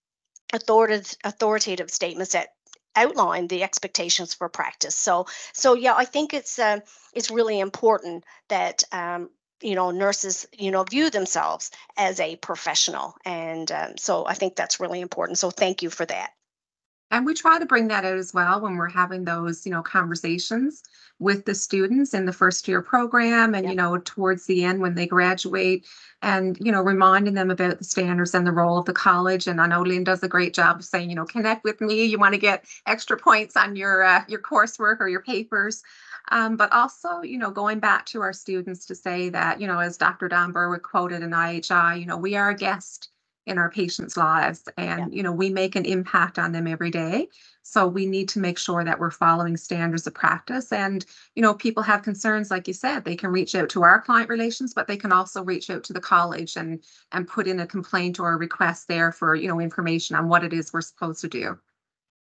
authoritative 0.53 1.16
authoritative 1.24 1.90
statements 1.90 2.33
that 2.33 2.48
outline 2.96 3.48
the 3.48 3.62
expectations 3.62 4.35
for 4.35 4.48
practice. 4.48 4.94
So 4.94 5.27
so 5.53 5.74
yeah 5.74 5.94
i 5.96 6.05
think 6.05 6.35
it's 6.35 6.59
uh, 6.59 6.81
it's 7.12 7.31
really 7.31 7.61
important 7.61 8.24
that 8.48 8.83
um, 8.92 9.31
you 9.62 9.74
know 9.74 9.90
nurses 9.90 10.46
you 10.53 10.70
know 10.70 10.85
view 10.85 11.11
themselves 11.11 11.70
as 11.96 12.20
a 12.20 12.37
professional. 12.37 13.14
And 13.24 13.70
um, 13.72 13.96
so 13.96 14.27
i 14.27 14.35
think 14.35 14.57
that's 14.57 14.81
really 14.81 15.00
important. 15.00 15.38
So 15.38 15.50
thank 15.50 15.83
you 15.83 15.90
for 15.90 16.07
that 16.07 16.31
and 17.14 17.24
we 17.24 17.33
try 17.33 17.61
to 17.61 17.66
bring 17.66 17.88
that 17.88 18.05
out 18.05 18.18
as 18.18 18.35
well 18.35 18.61
when 18.61 18.77
we're 18.77 18.88
having 18.88 19.24
those 19.24 19.64
you 19.64 19.70
know 19.70 19.83
conversations 19.83 20.83
with 21.20 21.44
the 21.44 21.55
students 21.55 22.12
in 22.12 22.27
the 22.27 22.33
first 22.33 22.66
year 22.66 22.83
program 22.83 23.55
and 23.55 23.64
yep. 23.64 23.70
you 23.70 23.77
know 23.77 23.98
towards 23.98 24.46
the 24.46 24.64
end 24.64 24.81
when 24.81 24.96
they 24.96 25.07
graduate 25.07 25.87
and 26.22 26.59
you 26.61 26.72
know 26.72 26.83
reminding 26.83 27.35
them 27.35 27.50
about 27.50 27.79
the 27.79 27.85
standards 27.85 28.35
and 28.35 28.46
the 28.46 28.53
role 28.53 28.79
of 28.79 28.87
the 28.87 28.92
college. 28.92 29.46
And 29.46 29.61
i 29.61 29.66
know 29.66 29.83
lynn 29.83 30.05
does 30.05 30.22
a 30.22 30.29
great 30.29 30.55
job 30.55 30.81
of 30.81 30.85
saying 30.85 31.09
you 31.09 31.16
know 31.16 31.24
connect 31.24 31.62
with 31.62 31.81
me. 31.81 32.05
You 32.05 32.18
want 32.18 32.35
to 32.35 32.40
get 32.40 32.64
extra 32.87 33.16
points 33.16 33.57
on 33.57 33.77
your 33.77 34.03
uh, 34.03 34.24
your 34.27 34.40
coursework 34.40 34.96
or 35.00 35.09
your 35.09 35.22
papers. 35.22 35.83
Um, 36.31 36.57
but 36.57 36.72
also 36.72 37.22
you 37.22 37.38
know 37.38 37.50
going 37.50 37.79
back 37.79 38.07
to 38.07 38.22
our 38.22 38.33
students 38.33 38.87
to 38.87 38.94
say 38.94 39.29
that 39.29 39.61
you 39.61 39.66
know 39.66 39.79
as 39.79 39.98
dr 39.98 40.27
don 40.29 40.53
berwick 40.53 40.83
quoted 40.83 41.22
in 41.22 41.31
ihi 41.31 42.00
you 42.00 42.07
know 42.07 42.16
we 42.16 42.35
are 42.35 42.48
a 42.48 42.57
guest 42.57 43.11
in 43.46 43.59
our 43.59 43.70
patients' 43.70 44.16
lives 44.16 44.68
and 44.76 45.12
yeah. 45.12 45.16
you 45.16 45.22
know 45.22 45.33
we 45.33 45.50
make 45.50 45.76
an 45.76 45.85
impact 45.85 46.38
on 46.38 46.52
them 46.52 46.66
every 46.66 46.90
day 46.90 47.28
so 47.62 47.87
we 47.87 48.07
need 48.07 48.28
to 48.28 48.38
make 48.38 48.59
sure 48.59 48.85
that 48.85 48.98
we're 48.98 49.11
following 49.11 49.57
standards 49.57 50.07
of 50.07 50.14
practice 50.14 50.72
and 50.72 51.04
you 51.35 51.42
know 51.42 51.52
people 51.54 51.83
have 51.83 52.02
concerns 52.02 52.50
like 52.50 52.66
you 52.66 52.74
said 52.74 53.04
they 53.04 53.16
can 53.16 53.30
reach 53.30 53.54
out 53.54 53.68
to 53.68 53.83
our 53.83 54.00
client 54.00 54.28
relations 54.28 54.72
but 54.72 54.87
they 54.87 54.96
can 54.96 55.12
also 55.12 55.42
reach 55.44 55.68
out 55.70 55.85
to 55.85 55.92
the 55.92 56.00
college 56.00 56.57
and 56.57 56.83
and 57.12 57.28
put 57.28 57.46
in 57.46 57.61
a 57.61 57.66
complaint 57.66 58.18
or 58.18 58.33
a 58.33 58.37
request 58.37 58.88
there 58.88 59.12
for 59.12 59.35
you 59.35 59.48
know 59.48 59.61
information 59.61 60.16
on 60.16 60.28
what 60.28 60.44
it 60.44 60.52
is 60.52 60.72
we're 60.72 60.80
supposed 60.80 61.20
to 61.20 61.28
do 61.28 61.59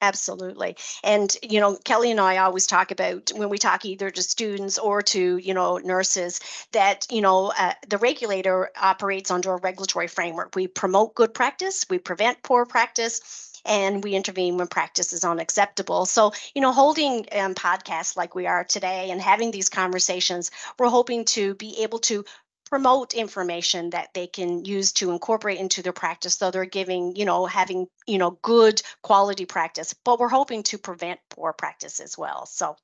Absolutely. 0.02 0.76
And, 1.04 1.36
you 1.42 1.60
know, 1.60 1.76
Kelly 1.84 2.10
and 2.10 2.20
I 2.20 2.38
always 2.38 2.66
talk 2.66 2.90
about 2.90 3.30
when 3.34 3.50
we 3.50 3.58
talk 3.58 3.84
either 3.84 4.10
to 4.10 4.22
students 4.22 4.78
or 4.78 5.02
to, 5.02 5.36
you 5.36 5.52
know, 5.52 5.76
nurses 5.76 6.40
that, 6.72 7.06
you 7.10 7.20
know, 7.20 7.52
uh, 7.58 7.74
the 7.86 7.98
regulator 7.98 8.70
operates 8.80 9.30
under 9.30 9.52
a 9.52 9.56
regulatory 9.60 10.06
framework. 10.08 10.56
We 10.56 10.68
promote 10.68 11.14
good 11.14 11.34
practice, 11.34 11.84
we 11.90 11.98
prevent 11.98 12.42
poor 12.42 12.64
practice. 12.64 13.20
And 13.66 14.02
we 14.02 14.14
intervene 14.14 14.56
when 14.56 14.68
practice 14.68 15.12
is 15.12 15.22
unacceptable. 15.22 16.06
So, 16.06 16.32
you 16.54 16.62
know, 16.62 16.72
holding 16.72 17.26
um, 17.32 17.54
podcasts 17.54 18.16
like 18.16 18.34
we 18.34 18.46
are 18.46 18.64
today 18.64 19.10
and 19.10 19.20
having 19.20 19.50
these 19.50 19.68
conversations, 19.68 20.50
we're 20.78 20.88
hoping 20.88 21.26
to 21.26 21.54
be 21.56 21.82
able 21.82 21.98
to 21.98 22.24
promote 22.70 23.14
information 23.14 23.90
that 23.90 24.14
they 24.14 24.28
can 24.28 24.64
use 24.64 24.92
to 24.92 25.10
incorporate 25.10 25.58
into 25.58 25.82
their 25.82 25.92
practice 25.92 26.34
so 26.34 26.50
they're 26.50 26.64
giving 26.64 27.16
you 27.16 27.24
know 27.24 27.44
having 27.44 27.86
you 28.06 28.16
know 28.16 28.38
good 28.42 28.80
quality 29.02 29.44
practice 29.44 29.92
but 30.04 30.20
we're 30.20 30.28
hoping 30.28 30.62
to 30.62 30.78
prevent 30.78 31.18
poor 31.28 31.52
practice 31.52 32.00
as 32.00 32.16
well. 32.16 32.46
So 32.46 32.76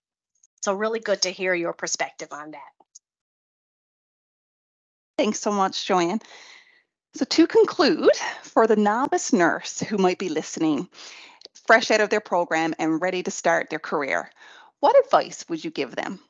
so 0.62 0.74
really 0.74 0.98
good 0.98 1.22
to 1.22 1.30
hear 1.30 1.54
your 1.54 1.72
perspective 1.72 2.28
on 2.32 2.50
that. 2.50 2.60
Thanks 5.16 5.40
so 5.40 5.52
much 5.52 5.86
joanne. 5.86 6.20
So 7.14 7.24
to 7.24 7.46
conclude 7.46 8.16
for 8.42 8.66
the 8.66 8.76
novice 8.76 9.32
nurse 9.32 9.80
who 9.80 9.96
might 9.96 10.18
be 10.18 10.28
listening 10.28 10.88
fresh 11.66 11.90
out 11.90 12.00
of 12.00 12.10
their 12.10 12.20
program 12.20 12.74
and 12.78 13.00
ready 13.00 13.22
to 13.22 13.30
start 13.30 13.70
their 13.70 13.78
career 13.78 14.30
what 14.80 14.96
advice 15.04 15.44
would 15.48 15.64
you 15.64 15.70
give 15.70 15.96
them 15.96 16.20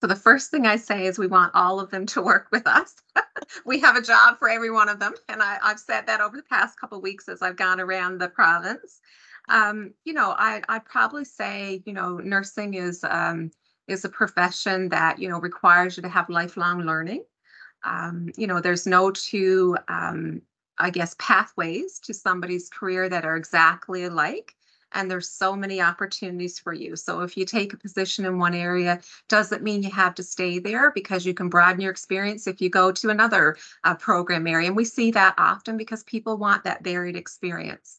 so 0.00 0.06
the 0.06 0.16
first 0.16 0.50
thing 0.50 0.66
I 0.66 0.76
say 0.76 1.06
is 1.06 1.18
we 1.18 1.26
want 1.26 1.54
all 1.54 1.80
of 1.80 1.90
them 1.90 2.06
to 2.06 2.22
work 2.22 2.48
with 2.52 2.66
us. 2.66 2.94
we 3.66 3.80
have 3.80 3.96
a 3.96 4.02
job 4.02 4.38
for 4.38 4.48
every 4.48 4.70
one 4.70 4.88
of 4.88 5.00
them, 5.00 5.14
and 5.28 5.42
I, 5.42 5.58
have 5.62 5.80
said 5.80 6.06
that 6.06 6.20
over 6.20 6.36
the 6.36 6.42
past 6.44 6.80
couple 6.80 7.00
weeks 7.00 7.28
as 7.28 7.42
I've 7.42 7.56
gone 7.56 7.80
around 7.80 8.18
the 8.18 8.28
province. 8.28 9.00
Um, 9.48 9.94
you 10.04 10.12
know, 10.12 10.34
I 10.36 10.62
I 10.68 10.78
probably 10.78 11.24
say 11.24 11.82
you 11.86 11.92
know 11.92 12.18
nursing 12.18 12.74
is 12.74 13.02
um, 13.04 13.50
is 13.88 14.04
a 14.04 14.08
profession 14.08 14.88
that 14.90 15.18
you 15.18 15.28
know 15.28 15.40
requires 15.40 15.96
you 15.96 16.02
to 16.02 16.08
have 16.08 16.28
lifelong 16.28 16.82
learning. 16.82 17.24
Um, 17.84 18.30
you 18.36 18.46
know, 18.46 18.60
there's 18.60 18.86
no 18.86 19.10
two 19.10 19.76
um, 19.88 20.42
I 20.78 20.90
guess 20.90 21.16
pathways 21.18 21.98
to 22.00 22.14
somebody's 22.14 22.68
career 22.68 23.08
that 23.08 23.24
are 23.24 23.36
exactly 23.36 24.04
alike 24.04 24.54
and 24.92 25.10
there's 25.10 25.28
so 25.28 25.54
many 25.54 25.80
opportunities 25.80 26.58
for 26.58 26.72
you. 26.72 26.96
So 26.96 27.20
if 27.20 27.36
you 27.36 27.44
take 27.44 27.72
a 27.72 27.78
position 27.78 28.24
in 28.24 28.38
one 28.38 28.54
area, 28.54 29.00
doesn't 29.28 29.62
mean 29.62 29.82
you 29.82 29.90
have 29.90 30.14
to 30.16 30.22
stay 30.22 30.58
there 30.58 30.90
because 30.92 31.26
you 31.26 31.34
can 31.34 31.48
broaden 31.48 31.80
your 31.80 31.90
experience 31.90 32.46
if 32.46 32.60
you 32.60 32.70
go 32.70 32.92
to 32.92 33.10
another 33.10 33.56
uh, 33.84 33.94
program 33.94 34.46
area. 34.46 34.68
And 34.68 34.76
we 34.76 34.84
see 34.84 35.10
that 35.12 35.34
often 35.38 35.76
because 35.76 36.02
people 36.04 36.36
want 36.36 36.64
that 36.64 36.84
varied 36.84 37.16
experience. 37.16 37.98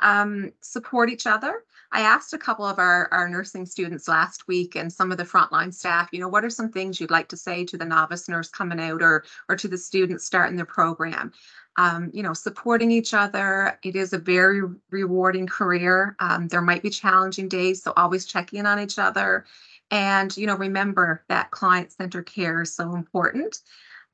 Um, 0.00 0.52
support 0.60 1.10
each 1.10 1.26
other. 1.26 1.64
I 1.92 2.02
asked 2.02 2.32
a 2.32 2.38
couple 2.38 2.64
of 2.64 2.78
our, 2.78 3.08
our 3.10 3.28
nursing 3.28 3.66
students 3.66 4.06
last 4.06 4.46
week 4.46 4.76
and 4.76 4.92
some 4.92 5.10
of 5.10 5.18
the 5.18 5.24
frontline 5.24 5.74
staff, 5.74 6.08
you 6.12 6.20
know, 6.20 6.28
what 6.28 6.44
are 6.44 6.50
some 6.50 6.70
things 6.70 7.00
you'd 7.00 7.10
like 7.10 7.28
to 7.28 7.36
say 7.36 7.64
to 7.64 7.76
the 7.76 7.84
novice 7.84 8.28
nurse 8.28 8.48
coming 8.48 8.80
out 8.80 9.02
or 9.02 9.24
or 9.48 9.56
to 9.56 9.66
the 9.66 9.76
students 9.76 10.24
starting 10.24 10.56
their 10.56 10.66
program? 10.66 11.32
um, 11.76 12.10
you 12.12 12.22
know, 12.22 12.34
supporting 12.34 12.90
each 12.90 13.14
other. 13.14 13.78
It 13.82 13.96
is 13.96 14.12
a 14.12 14.18
very 14.18 14.62
rewarding 14.90 15.46
career. 15.46 16.16
Um, 16.20 16.48
there 16.48 16.60
might 16.60 16.82
be 16.82 16.90
challenging 16.90 17.48
days, 17.48 17.82
so 17.82 17.92
always 17.96 18.26
check 18.26 18.52
in 18.52 18.66
on 18.66 18.80
each 18.80 18.98
other. 18.98 19.46
And, 19.90 20.36
you 20.36 20.46
know, 20.46 20.56
remember 20.56 21.24
that 21.28 21.50
client 21.50 21.92
centered 21.92 22.26
care 22.26 22.62
is 22.62 22.74
so 22.74 22.94
important. 22.94 23.60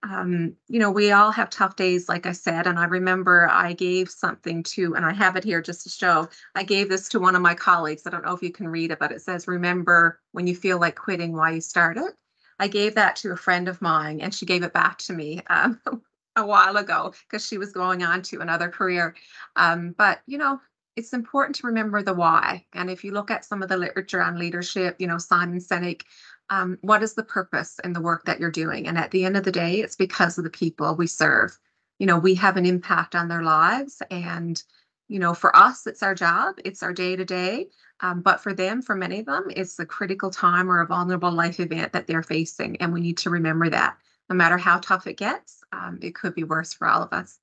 Um, 0.08 0.54
you 0.68 0.78
know, 0.78 0.90
we 0.90 1.10
all 1.10 1.32
have 1.32 1.50
tough 1.50 1.76
days, 1.76 2.08
like 2.08 2.26
I 2.26 2.32
said. 2.32 2.66
And 2.66 2.78
I 2.78 2.84
remember 2.84 3.48
I 3.50 3.72
gave 3.72 4.08
something 4.08 4.62
to, 4.64 4.94
and 4.94 5.04
I 5.04 5.12
have 5.12 5.36
it 5.36 5.44
here 5.44 5.60
just 5.60 5.82
to 5.84 5.90
show, 5.90 6.28
I 6.54 6.62
gave 6.62 6.88
this 6.88 7.08
to 7.10 7.20
one 7.20 7.34
of 7.34 7.42
my 7.42 7.54
colleagues. 7.54 8.02
I 8.06 8.10
don't 8.10 8.24
know 8.24 8.34
if 8.34 8.42
you 8.42 8.52
can 8.52 8.68
read 8.68 8.90
it, 8.90 8.98
but 8.98 9.12
it 9.12 9.22
says, 9.22 9.48
Remember 9.48 10.20
when 10.32 10.46
you 10.46 10.54
feel 10.54 10.78
like 10.78 10.96
quitting, 10.96 11.32
why 11.32 11.52
you 11.52 11.60
started. 11.60 12.12
I 12.58 12.68
gave 12.68 12.94
that 12.94 13.16
to 13.16 13.32
a 13.32 13.36
friend 13.36 13.68
of 13.68 13.82
mine, 13.82 14.20
and 14.20 14.34
she 14.34 14.46
gave 14.46 14.62
it 14.62 14.72
back 14.72 14.98
to 14.98 15.12
me 15.12 15.42
um, 15.48 15.80
a 16.36 16.46
while 16.46 16.76
ago 16.76 17.12
because 17.28 17.46
she 17.46 17.58
was 17.58 17.72
going 17.72 18.02
on 18.02 18.22
to 18.22 18.40
another 18.40 18.68
career. 18.68 19.14
Um, 19.56 19.94
but 19.98 20.20
you 20.26 20.38
know, 20.38 20.60
it's 20.96 21.12
important 21.12 21.56
to 21.56 21.66
remember 21.66 22.02
the 22.02 22.14
why. 22.14 22.64
And 22.72 22.88
if 22.88 23.04
you 23.04 23.12
look 23.12 23.30
at 23.30 23.44
some 23.44 23.62
of 23.62 23.68
the 23.68 23.76
literature 23.76 24.22
on 24.22 24.38
leadership, 24.38 24.96
you 24.98 25.06
know, 25.06 25.18
Simon 25.18 25.58
Sinek, 25.58 26.02
um, 26.50 26.78
what 26.80 27.02
is 27.02 27.14
the 27.14 27.24
purpose 27.24 27.78
in 27.84 27.92
the 27.92 28.00
work 28.00 28.24
that 28.24 28.40
you're 28.40 28.50
doing? 28.50 28.86
And 28.86 28.96
at 28.98 29.10
the 29.10 29.24
end 29.24 29.36
of 29.36 29.44
the 29.44 29.52
day, 29.52 29.80
it's 29.80 29.96
because 29.96 30.38
of 30.38 30.44
the 30.44 30.50
people 30.50 30.94
we 30.94 31.06
serve. 31.06 31.58
You 31.98 32.06
know, 32.06 32.18
we 32.18 32.34
have 32.36 32.56
an 32.56 32.66
impact 32.66 33.14
on 33.14 33.28
their 33.28 33.42
lives. 33.42 34.02
And, 34.10 34.62
you 35.08 35.18
know, 35.18 35.34
for 35.34 35.56
us, 35.56 35.86
it's 35.86 36.02
our 36.02 36.14
job, 36.14 36.56
it's 36.64 36.82
our 36.82 36.92
day 36.92 37.16
to 37.16 37.24
day. 37.24 37.68
But 38.00 38.40
for 38.40 38.52
them, 38.52 38.82
for 38.82 38.94
many 38.94 39.20
of 39.20 39.26
them, 39.26 39.44
it's 39.48 39.78
a 39.78 39.86
critical 39.86 40.30
time 40.30 40.70
or 40.70 40.80
a 40.80 40.86
vulnerable 40.86 41.32
life 41.32 41.58
event 41.58 41.92
that 41.92 42.06
they're 42.06 42.22
facing. 42.22 42.76
And 42.76 42.92
we 42.92 43.00
need 43.00 43.18
to 43.18 43.30
remember 43.30 43.70
that 43.70 43.96
no 44.28 44.36
matter 44.36 44.58
how 44.58 44.78
tough 44.78 45.06
it 45.06 45.16
gets, 45.16 45.62
um, 45.72 45.98
it 46.02 46.14
could 46.14 46.34
be 46.34 46.44
worse 46.44 46.74
for 46.74 46.86
all 46.86 47.02
of 47.02 47.12
us. 47.12 47.38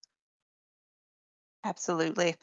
Absolutely. 1.64 2.36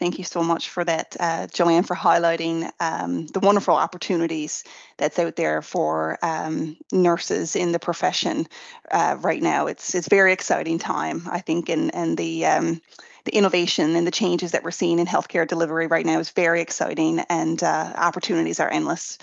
Thank 0.00 0.18
you 0.18 0.24
so 0.24 0.42
much 0.42 0.70
for 0.70 0.84
that, 0.84 1.16
uh, 1.20 1.46
Joanne, 1.46 1.84
for 1.84 1.94
highlighting 1.94 2.68
um, 2.80 3.26
the 3.28 3.38
wonderful 3.38 3.76
opportunities 3.76 4.64
that's 4.96 5.20
out 5.20 5.36
there 5.36 5.62
for 5.62 6.18
um, 6.20 6.76
nurses 6.92 7.54
in 7.54 7.70
the 7.70 7.78
profession 7.78 8.48
uh, 8.90 9.16
right 9.20 9.40
now. 9.40 9.68
It's 9.68 9.94
it's 9.94 10.08
very 10.08 10.32
exciting 10.32 10.80
time, 10.80 11.22
I 11.30 11.38
think, 11.38 11.68
and 11.68 11.94
and 11.94 12.18
the 12.18 12.44
um, 12.46 12.80
the 13.24 13.36
innovation 13.36 13.94
and 13.94 14.04
the 14.04 14.10
changes 14.10 14.50
that 14.50 14.64
we're 14.64 14.72
seeing 14.72 14.98
in 14.98 15.06
healthcare 15.06 15.46
delivery 15.46 15.86
right 15.86 16.04
now 16.04 16.18
is 16.18 16.30
very 16.30 16.60
exciting, 16.60 17.20
and 17.30 17.62
uh, 17.62 17.92
opportunities 17.96 18.58
are 18.58 18.70
endless. 18.70 19.18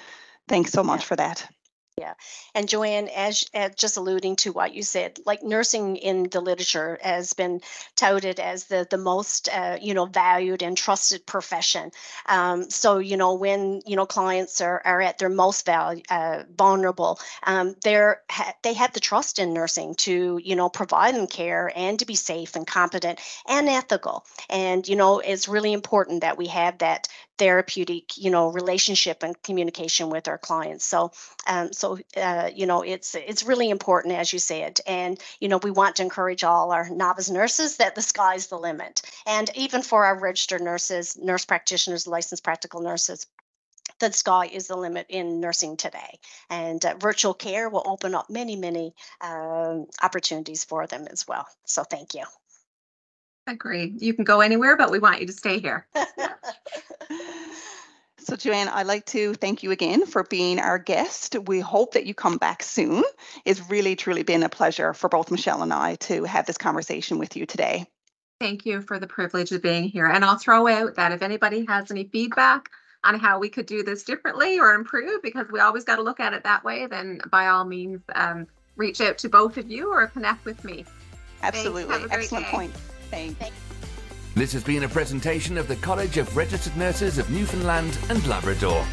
Thanks 0.48 0.72
so 0.72 0.84
much 0.84 1.02
yeah. 1.02 1.06
for 1.06 1.16
that. 1.18 1.48
Yeah. 1.97 2.13
And 2.56 2.69
Joanne, 2.69 3.10
as, 3.10 3.45
as, 3.54 3.75
just 3.75 3.97
alluding 3.97 4.38
to 4.38 4.54
what 4.54 4.73
you 4.73 4.82
said, 4.82 5.19
like 5.25 5.43
nursing 5.43 5.97
in 5.97 6.23
the 6.23 6.39
literature 6.39 6.97
has 7.01 7.34
been 7.34 7.60
touted 7.95 8.39
as 8.39 8.65
the, 8.65 8.88
the 8.89 8.97
most, 8.97 9.49
uh, 9.54 9.77
you 9.80 9.93
know, 9.93 10.06
valued 10.06 10.63
and 10.63 10.75
trusted 10.77 11.25
profession. 11.25 11.91
Um, 12.27 12.69
so, 12.71 12.97
you 12.99 13.17
know, 13.17 13.34
when, 13.34 13.82
you 13.86 13.97
know, 13.97 14.06
clients 14.06 14.62
are, 14.62 14.82
are 14.86 15.01
at 15.01 15.17
their 15.17 15.30
most 15.30 15.65
value, 15.65 16.01
uh, 16.10 16.43
vulnerable, 16.58 17.19
um, 17.43 17.75
they're, 17.84 18.21
ha- 18.32 18.54
they 18.63 18.73
have 18.73 18.93
the 18.93 18.99
trust 19.01 19.38
in 19.38 19.54
nursing 19.54 19.93
to, 19.95 20.39
you 20.41 20.56
know, 20.56 20.69
provide 20.69 21.13
them 21.13 21.27
care 21.27 21.71
and 21.75 21.99
to 21.99 22.06
be 22.06 22.15
safe 22.15 22.56
and 22.56 22.65
competent 22.65 23.19
and 23.47 23.67
ethical. 23.67 24.25
And, 24.49 24.88
you 24.88 24.95
know, 24.95 25.19
it's 25.19 25.49
really 25.49 25.73
important 25.73 26.21
that 26.21 26.38
we 26.38 26.47
have 26.47 26.77
that 26.77 27.10
therapeutic 27.38 28.17
you 28.17 28.30
know 28.30 28.52
relationship 28.52 29.24
and 29.24 29.41
communication 29.44 30.10
with 30.10 30.28
our 30.28 30.38
clients 30.38 30.86
so 30.86 31.12
um, 31.48 31.72
so 31.74 31.98
uh, 32.17 32.50
you 32.54 32.65
know 32.65 32.82
it's 32.82 33.15
it's 33.15 33.44
really 33.44 33.70
important 33.70 34.13
as 34.13 34.32
you 34.32 34.39
said 34.39 34.80
and 34.86 35.20
you 35.39 35.48
know 35.48 35.58
we 35.58 35.72
want 35.72 35.96
to 35.96 36.04
encourage 36.04 36.44
all 36.44 36.72
our 36.72 36.89
novice 36.89 37.30
nurses 37.30 37.78
that 37.78 37.96
the 37.96 38.02
sky's 38.02 38.48
the 38.48 38.58
limit 38.58 39.02
and 39.26 39.50
even 39.56 39.82
for 39.82 40.06
our 40.06 40.20
registered 40.20 40.62
nurses 40.62 41.17
nurse 41.17 41.46
practitioners 41.46 42.08
licensed 42.08 42.44
practical 42.44 42.82
nurses 42.82 43.28
the 44.02 44.12
sky 44.12 44.48
is 44.48 44.67
the 44.67 44.76
limit 44.76 45.06
in 45.10 45.39
nursing 45.39 45.78
today. 45.78 46.20
And 46.50 46.84
uh, 46.84 46.96
virtual 47.00 47.34
care 47.34 47.70
will 47.70 47.84
open 47.86 48.15
up 48.15 48.30
many, 48.30 48.56
many 48.56 48.94
um, 49.22 49.88
opportunities 50.02 50.63
for 50.63 50.88
them 50.88 51.08
as 51.10 51.28
well. 51.28 51.48
So 51.65 51.84
thank 51.84 52.15
you. 52.15 52.24
Agree. 53.47 53.93
You 53.97 54.13
can 54.13 54.23
go 54.23 54.41
anywhere, 54.41 54.77
but 54.77 54.91
we 54.91 54.99
want 54.99 55.19
you 55.19 55.27
to 55.27 55.34
stay 55.34 55.60
here. 55.60 55.88
So, 58.23 58.36
Joanne, 58.36 58.67
I'd 58.67 58.86
like 58.86 59.06
to 59.08 59.34
thank 59.34 59.63
you 59.63 59.71
again 59.71 60.06
for 60.06 60.23
being 60.23 60.60
our 60.60 60.77
guest. 60.77 61.36
We 61.47 61.60
hope 61.60 61.93
that 61.93 62.06
you 62.06 62.13
come 62.13 62.38
back 62.38 62.62
soon. 62.62 63.04
It's 63.45 63.67
really, 63.69 63.95
truly 63.95 64.21
been 64.21 64.43
a 64.43 64.49
pleasure 64.49 64.93
for 64.93 65.10
both 65.10 65.32
Michelle 65.32 65.63
and 65.63 65.73
I 65.73 65.95
to 65.95 66.23
have 66.25 66.45
this 66.45 66.58
conversation 66.58 67.17
with 67.17 67.36
you 67.36 67.47
today. 67.47 67.88
Thank 68.39 68.65
you 68.65 68.82
for 68.82 68.99
the 68.99 69.08
privilege 69.08 69.51
of 69.51 69.63
being 69.63 69.86
here. 69.86 70.06
And 70.06 70.23
I'll 70.23 70.38
throw 70.38 70.67
out 70.67 70.95
that 70.95 71.12
if 71.12 71.23
anybody 71.23 71.65
has 71.67 71.89
any 71.89 72.06
feedback 72.06 72.69
on 73.04 73.19
how 73.19 73.39
we 73.39 73.49
could 73.49 73.65
do 73.65 73.82
this 73.82 74.04
differently 74.04 74.60
or 74.60 74.75
improve, 74.75 75.23
because 75.23 75.47
we 75.51 75.60
always 75.60 75.84
got 75.84 75.95
to 75.95 76.04
look 76.04 76.19
at 76.19 76.34
it 76.34 76.43
that 76.43 76.63
way, 76.63 76.86
then 76.86 77.21
by 77.32 77.47
all 77.47 77.65
means, 77.65 78.01
um, 78.13 78.45
reach 78.75 79.01
out 79.01 79.17
to 79.17 79.30
both 79.30 79.58
of 79.58 79.69
you 79.69 79.91
or 79.91 80.06
connect 80.08 80.45
with 80.45 80.63
me. 80.63 80.86
Absolutely. 81.41 81.95
Excellent 82.12 82.45
day. 82.45 82.51
point. 82.51 82.73
This 84.36 84.54
has 84.54 84.63
been 84.63 84.84
a 84.84 84.89
presentation 84.89 85.58
of 85.58 85.67
the 85.67 85.76
College 85.76 86.17
of 86.17 86.36
Registered 86.38 86.76
Nurses 86.78 87.17
of 87.17 87.30
Newfoundland 87.30 87.97
and 88.10 88.26
Labrador. 88.26 88.86